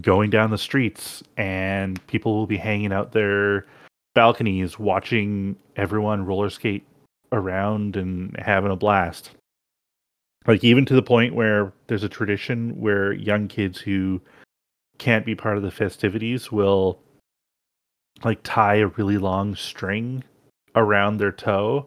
[0.00, 3.66] going down the streets and people will be hanging out their
[4.14, 6.84] balconies watching everyone roller skate
[7.32, 9.30] around and having a blast.
[10.46, 14.20] Like even to the point where there's a tradition where young kids who
[14.98, 16.98] can't be part of the festivities will
[18.24, 20.22] like tie a really long string
[20.74, 21.86] around their toe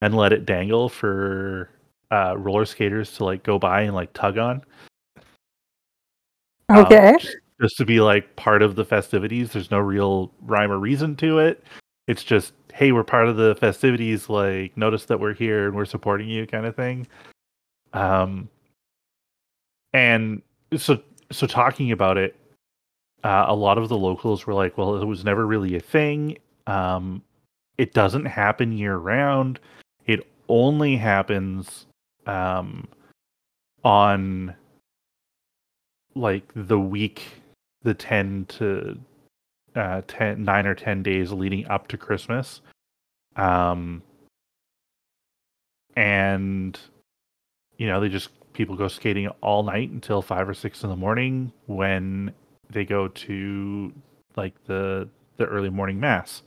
[0.00, 1.70] and let it dangle for
[2.10, 4.62] uh, roller skaters to like go by and like tug on
[6.68, 7.16] um, Okay.
[7.20, 9.52] just, just to be like part of the festivities.
[9.52, 11.62] There's no real rhyme or reason to it.
[12.06, 14.28] It's just, hey, we're part of the festivities.
[14.28, 17.06] Like, notice that we're here and we're supporting you, kind of thing.
[17.92, 18.48] Um,
[19.92, 20.42] and
[20.76, 21.00] so,
[21.30, 22.36] so talking about it,
[23.24, 26.36] uh, a lot of the locals were like, well, it was never really a thing.
[26.66, 27.22] Um,
[27.78, 29.58] it doesn't happen year round.
[30.06, 31.86] It only happens
[32.26, 32.86] um,
[33.82, 34.54] on
[36.14, 37.22] like the week,
[37.82, 38.98] the 10 to
[39.74, 42.60] uh, 10, 9 or 10 days leading up to Christmas.
[43.36, 44.02] Um,
[45.96, 46.78] and,
[47.78, 50.96] you know, they just, people go skating all night until five or six in the
[50.96, 52.32] morning when
[52.74, 53.92] they go to
[54.36, 55.08] like the,
[55.38, 56.42] the early morning mass.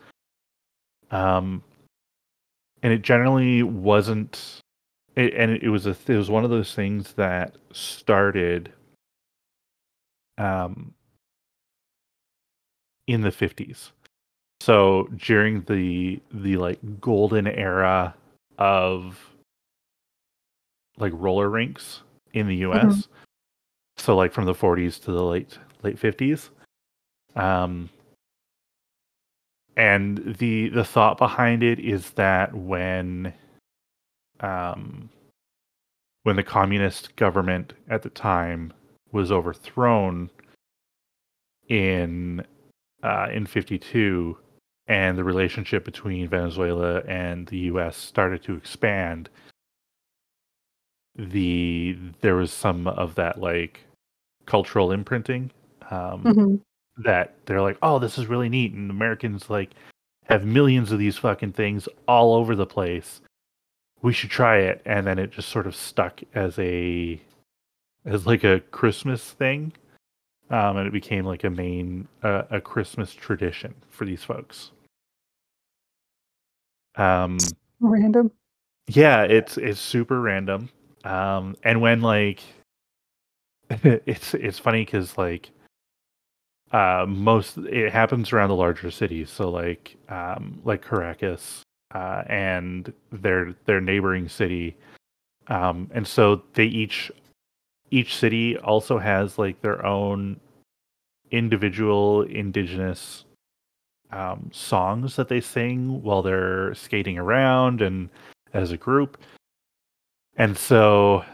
[1.09, 1.63] Um,
[2.83, 4.61] and it generally wasn't,
[5.15, 8.71] it, and it was a, it was one of those things that started
[10.37, 10.93] um,
[13.07, 13.91] in the 50s.
[14.59, 18.15] So during the the like golden era
[18.57, 19.19] of
[20.97, 22.01] like roller rinks
[22.33, 23.07] in the US.
[23.97, 26.49] So like from the 40s to the late late 50s.
[27.35, 27.89] Um
[29.75, 33.33] and the the thought behind it is that when
[34.39, 35.09] um
[36.23, 38.73] when the communist government at the time
[39.11, 40.29] was overthrown
[41.69, 42.43] in
[43.03, 44.37] uh, in 52
[44.87, 49.29] and the relationship between Venezuela and the US started to expand
[51.15, 53.81] the there was some of that like
[54.45, 55.51] cultural imprinting
[55.91, 56.61] um, Mhm.
[57.03, 59.71] that they're like oh this is really neat and Americans like
[60.25, 63.21] have millions of these fucking things all over the place
[64.01, 67.19] we should try it and then it just sort of stuck as a
[68.05, 69.71] as like a Christmas thing
[70.49, 74.71] um, and it became like a main uh, a Christmas tradition for these folks.
[76.95, 77.37] Um,
[77.79, 78.31] Random.
[78.87, 80.69] yeah, it's it's super random.
[81.03, 82.41] Um, and when like
[83.69, 85.49] it's it's funny because like
[86.71, 91.61] uh, most it happens around the larger cities, so like um, like Caracas
[91.93, 94.75] uh, and their their neighboring city,
[95.47, 97.11] um, and so they each
[97.91, 100.39] each city also has like their own
[101.31, 103.25] individual indigenous
[104.11, 108.09] um, songs that they sing while they're skating around and
[108.53, 109.17] as a group.
[110.37, 111.25] And so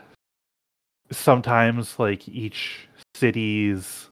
[1.12, 4.10] sometimes like each city's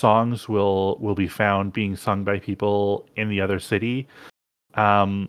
[0.00, 4.08] songs will will be found being sung by people in the other city.
[4.74, 5.28] Um,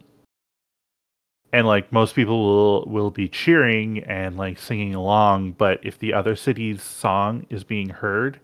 [1.54, 6.14] and like most people will will be cheering and like singing along, but if the
[6.14, 8.40] other city's song is being heard,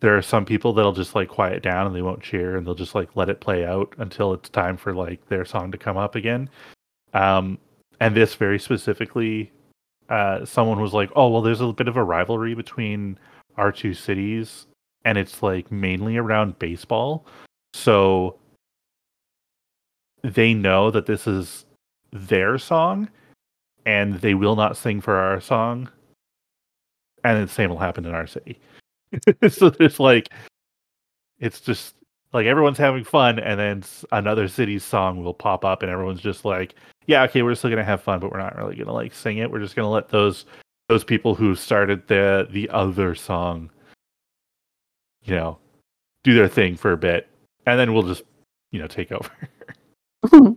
[0.00, 2.74] there are some people that'll just like quiet down and they won't cheer and they'll
[2.74, 5.96] just like let it play out until it's time for like their song to come
[5.96, 6.48] up again.
[7.14, 7.58] Um,
[8.00, 9.50] and this very specifically,
[10.08, 13.18] uh, someone was like, "Oh, well, there's a bit of a rivalry between
[13.56, 14.66] our two cities,
[15.04, 17.26] and it's like mainly around baseball.
[17.74, 18.38] So
[20.22, 21.64] they know that this is
[22.12, 23.08] their song,
[23.86, 25.88] and they will not sing for our song,
[27.24, 28.58] and the same will happen in our city."
[29.48, 30.28] so there's like
[31.40, 31.94] it's just
[32.32, 33.82] like everyone's having fun and then
[34.12, 36.74] another city's song will pop up and everyone's just like
[37.06, 39.50] yeah okay we're still gonna have fun but we're not really gonna like sing it
[39.50, 40.46] we're just gonna let those
[40.88, 43.70] those people who started the the other song
[45.24, 45.58] you know
[46.24, 47.28] do their thing for a bit
[47.66, 48.22] and then we'll just
[48.72, 49.30] you know take over
[50.32, 50.56] um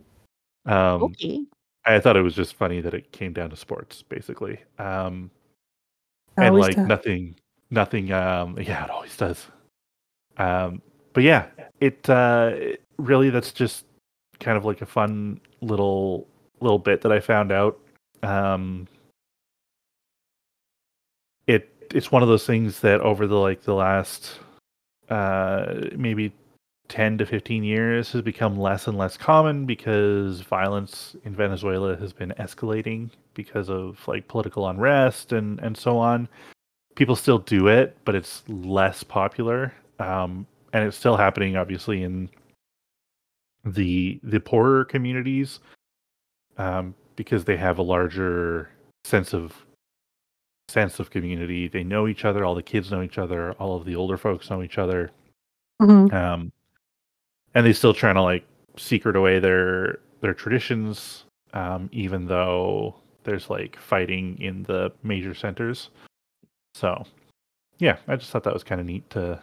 [0.66, 1.43] Okay.
[1.86, 5.30] i thought it was just funny that it came down to sports basically um
[6.38, 6.88] and like does.
[6.88, 7.36] nothing
[7.70, 9.47] nothing um yeah it always does
[10.38, 10.82] um
[11.14, 11.47] but yeah
[11.80, 13.86] it uh it- really that's just
[14.39, 16.28] kind of like a fun little
[16.61, 17.80] little bit that i found out
[18.22, 18.88] um
[21.47, 24.39] it it's one of those things that over the like the last
[25.10, 26.34] uh maybe
[26.89, 32.14] 10 to 15 years has become less and less common because violence in Venezuela has
[32.14, 36.28] been escalating because of like political unrest and and so on
[36.95, 39.74] people still do it, but it's less popular.
[39.99, 42.30] Um, and it's still happening, obviously, in
[43.66, 45.60] the the poorer communities
[46.58, 48.70] um, because they have a larger
[49.06, 49.62] sense of
[50.68, 51.68] sense of community.
[51.68, 52.45] They know each other.
[52.45, 53.53] All the kids know each other.
[53.53, 55.11] All of the older folks know each other.
[55.82, 56.11] Mhm.
[56.14, 56.51] Um,
[57.53, 58.45] and they still trying to like
[58.78, 65.89] secret away their their traditions, um, even though there's like fighting in the major centers.
[66.74, 67.05] So,
[67.80, 69.39] yeah, I just thought that was kind of neat to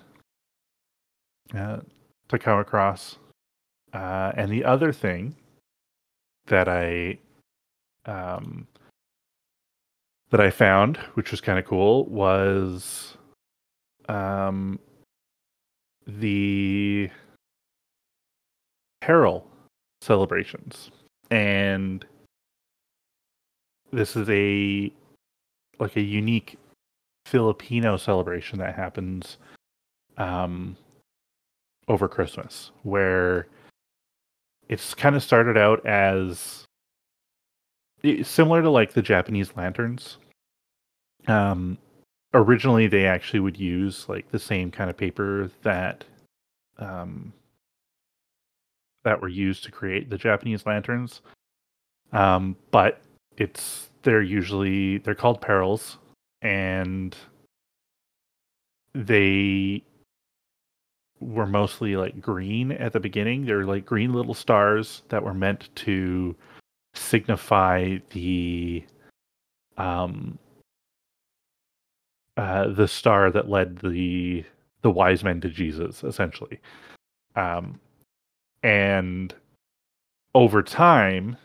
[1.54, 1.80] uh,
[2.28, 3.18] to come across.
[3.92, 5.34] Uh, and the other thing
[6.46, 7.18] that I
[8.06, 8.66] um,
[10.30, 13.16] that I found, which was kind of cool, was
[14.08, 14.78] um,
[16.06, 17.10] the
[19.00, 19.46] Parol
[20.00, 20.90] celebrations,
[21.30, 22.04] and
[23.92, 24.92] this is a
[25.78, 26.58] like a unique
[27.26, 29.38] Filipino celebration that happens
[30.16, 30.76] um,
[31.88, 33.46] over Christmas, where
[34.68, 36.64] it's kind of started out as
[38.22, 40.18] similar to like the Japanese lanterns.
[41.26, 41.78] Um,
[42.34, 46.04] originally, they actually would use like the same kind of paper that
[46.78, 47.32] um,
[49.04, 51.20] that were used to create the Japanese lanterns,
[52.12, 53.00] um, but
[53.36, 55.98] it's they're usually they're called parols
[56.42, 57.16] and
[58.94, 59.82] they
[61.20, 63.44] were mostly like green at the beginning.
[63.44, 66.34] They're like green little stars that were meant to
[66.94, 68.84] signify the
[69.76, 70.38] um
[72.36, 74.44] uh the star that led the
[74.82, 76.60] the wise men to Jesus essentially.
[77.36, 77.80] Um
[78.62, 79.34] and
[80.34, 81.36] over time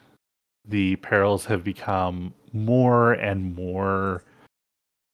[0.67, 4.23] the parols have become more and more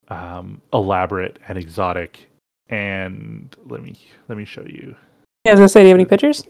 [0.10, 2.30] um, elaborate and exotic.
[2.70, 3.96] And let me
[4.30, 4.96] let me show you.
[5.44, 6.44] Yeah, I was gonna say, do you have any pictures?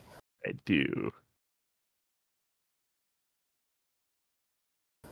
[0.45, 1.11] I do.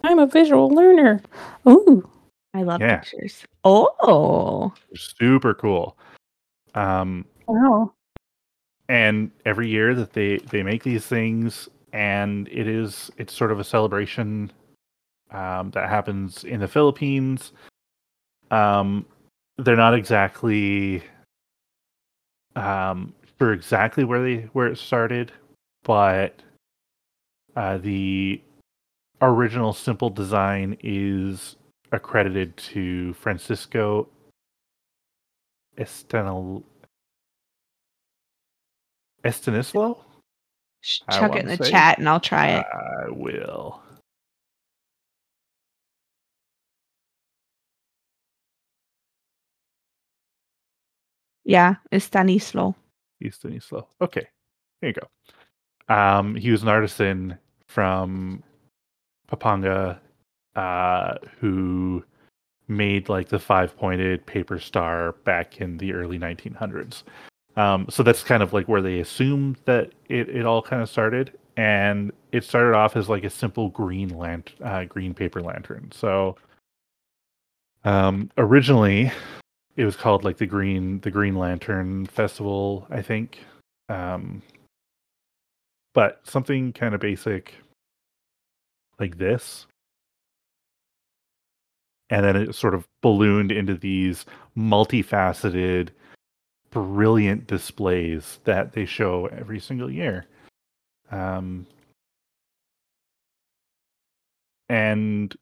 [0.04, 1.22] I'm a visual learner.
[1.68, 2.08] Ooh.
[2.54, 2.98] I love Yeah.
[3.00, 3.44] pictures.
[3.64, 4.74] Oh.
[4.96, 5.98] Super cool.
[6.76, 7.94] Um, Wow.
[8.88, 13.60] and every year that they they make these things, and it is it's sort of
[13.60, 14.52] a celebration
[15.32, 17.52] um, that happens in the Philippines.
[18.52, 19.06] Um,
[19.58, 21.04] they're not exactly
[22.56, 25.32] um, sure exactly where they where it started,
[25.84, 26.42] but
[27.56, 28.42] uh, the
[29.22, 31.56] original simple design is
[31.92, 34.08] accredited to Francisco
[35.78, 36.64] Estenil
[39.24, 39.98] Estanislo.
[40.82, 42.66] Chuck it in the say- chat and I'll try it.
[42.72, 43.82] I will.
[51.50, 52.76] yeah, it's Stanislo.
[53.24, 53.88] Estanislo.
[54.00, 54.28] Okay,
[54.82, 55.94] here you go.
[55.94, 58.44] Um, he was an artisan from
[59.30, 60.00] Pampanga
[60.56, 62.04] uh, who
[62.68, 67.04] made like the five pointed paper star back in the early 1900s.
[67.56, 70.90] Um, so that's kind of like where they assume that it, it all kind of
[70.90, 71.38] started.
[71.58, 75.92] And it started off as like a simple green lant, uh, green paper lantern.
[75.92, 76.38] So
[77.84, 79.12] um, originally,
[79.76, 83.40] it was called like the green the Green Lantern Festival, I think.
[83.90, 84.42] Um,
[85.94, 87.56] but something kind of basic
[89.00, 89.66] like this.
[92.10, 94.26] And then it sort of ballooned into these
[94.58, 95.90] multifaceted
[96.72, 100.26] brilliant displays that they show every single year.
[101.12, 101.66] Um,
[104.70, 105.36] and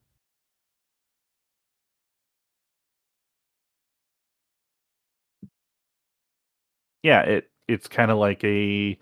[7.02, 8.98] yeah it it's kind of like a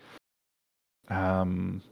[1.09, 1.83] um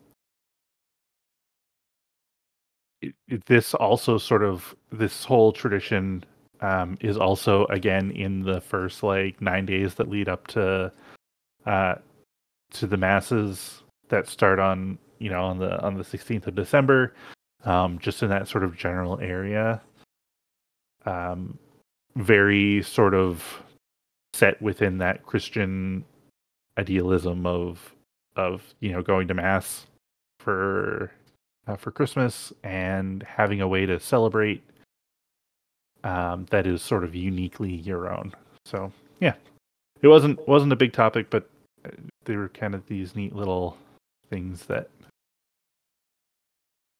[3.46, 6.24] this also sort of this whole tradition
[6.60, 10.92] um, is also again in the first like nine days that lead up to
[11.66, 11.94] uh,
[12.72, 17.14] to the masses that start on you know on the on the 16th of December,
[17.64, 19.80] um, just in that sort of general area.
[21.06, 21.58] Um,
[22.16, 23.62] very sort of
[24.32, 26.04] set within that Christian
[26.78, 27.94] idealism of
[28.36, 29.86] of you know going to mass
[30.40, 31.10] for
[31.66, 34.62] uh, for Christmas and having a way to celebrate
[36.04, 38.32] um, that is sort of uniquely your own.
[38.66, 39.34] So yeah,
[40.02, 41.48] it wasn't wasn't a big topic, but
[41.84, 41.90] uh,
[42.24, 43.76] they were kind of these neat little
[44.30, 44.90] things that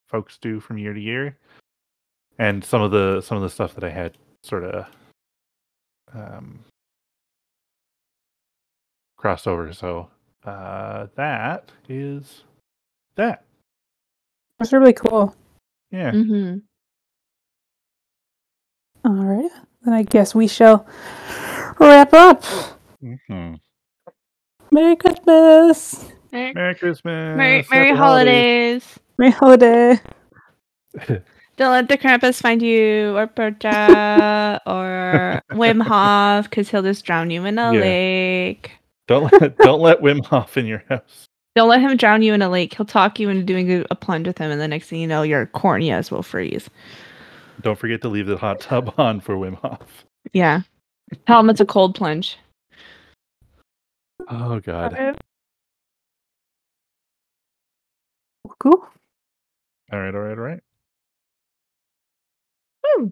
[0.08, 1.36] folks do from year to year,
[2.38, 4.86] and some of the some of the stuff that I had sort of
[6.14, 6.60] um,
[9.16, 9.72] crossed over.
[9.72, 10.08] So
[10.44, 12.42] uh, that is
[13.16, 13.44] that.
[14.64, 15.36] That's really cool.
[15.90, 16.12] Yeah.
[16.12, 16.56] Mm-hmm.
[19.04, 19.50] All right.
[19.82, 20.86] Then I guess we shall
[21.78, 22.42] wrap up.
[23.04, 23.56] Mm-hmm.
[24.72, 26.06] Merry Christmas.
[26.32, 27.04] Merry, Merry Christmas.
[27.36, 28.98] Merry, Merry Happy holidays.
[29.18, 30.00] Merry holiday.
[31.58, 37.30] Don't let the Krampus find you, or Perchta, or Wim Hof, because he'll just drown
[37.30, 37.80] you in a Yeah.
[37.80, 38.70] lake.
[39.08, 41.26] don't let don't let Wim Hof in your house.
[41.54, 42.74] Don't let him drown you in a lake.
[42.74, 45.06] He'll talk you into doing a, a plunge with him, and the next thing you
[45.06, 46.68] know, your corneas will freeze.
[47.60, 50.04] Don't forget to leave the hot tub on for Wim Hof.
[50.32, 50.62] Yeah.
[51.26, 52.38] Tell him it's a cold plunge.
[54.28, 55.16] Oh God.
[58.58, 58.86] Cool.
[59.92, 60.60] All right, all right, all right.
[62.86, 63.06] Hmm.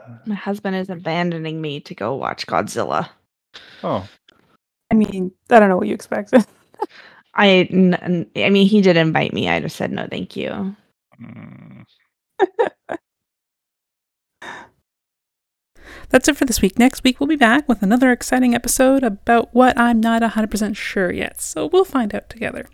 [0.00, 3.08] Uh, My husband is abandoning me to go watch Godzilla.
[3.82, 4.08] Oh,
[4.90, 6.44] I mean, I don't know what you expected.
[7.34, 9.48] I, n- n- I mean, he did invite me.
[9.48, 10.74] I just said no, thank you.
[11.20, 11.84] mm,
[16.10, 16.78] That's it for this week.
[16.78, 21.12] Next week, we'll be back with another exciting episode about what I'm not 100% sure
[21.12, 22.66] yet, so we'll find out together.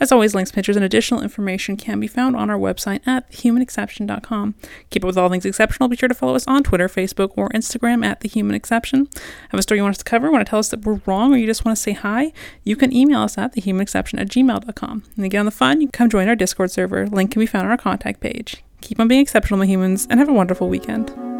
[0.00, 4.54] As always, links, pictures, and additional information can be found on our website at thehumanexception.com.
[4.90, 5.88] Keep up with all things exceptional.
[5.88, 9.08] Be sure to follow us on Twitter, Facebook, or Instagram at The Human Exception.
[9.50, 11.34] Have a story you want us to cover, want to tell us that we're wrong,
[11.34, 15.02] or you just want to say hi, you can email us at thehumanexception at gmail.com.
[15.16, 17.06] And to get on the fun, you can come join our Discord server.
[17.06, 18.62] Link can be found on our contact page.
[18.80, 21.33] Keep on being exceptional, my humans, and have a wonderful weekend.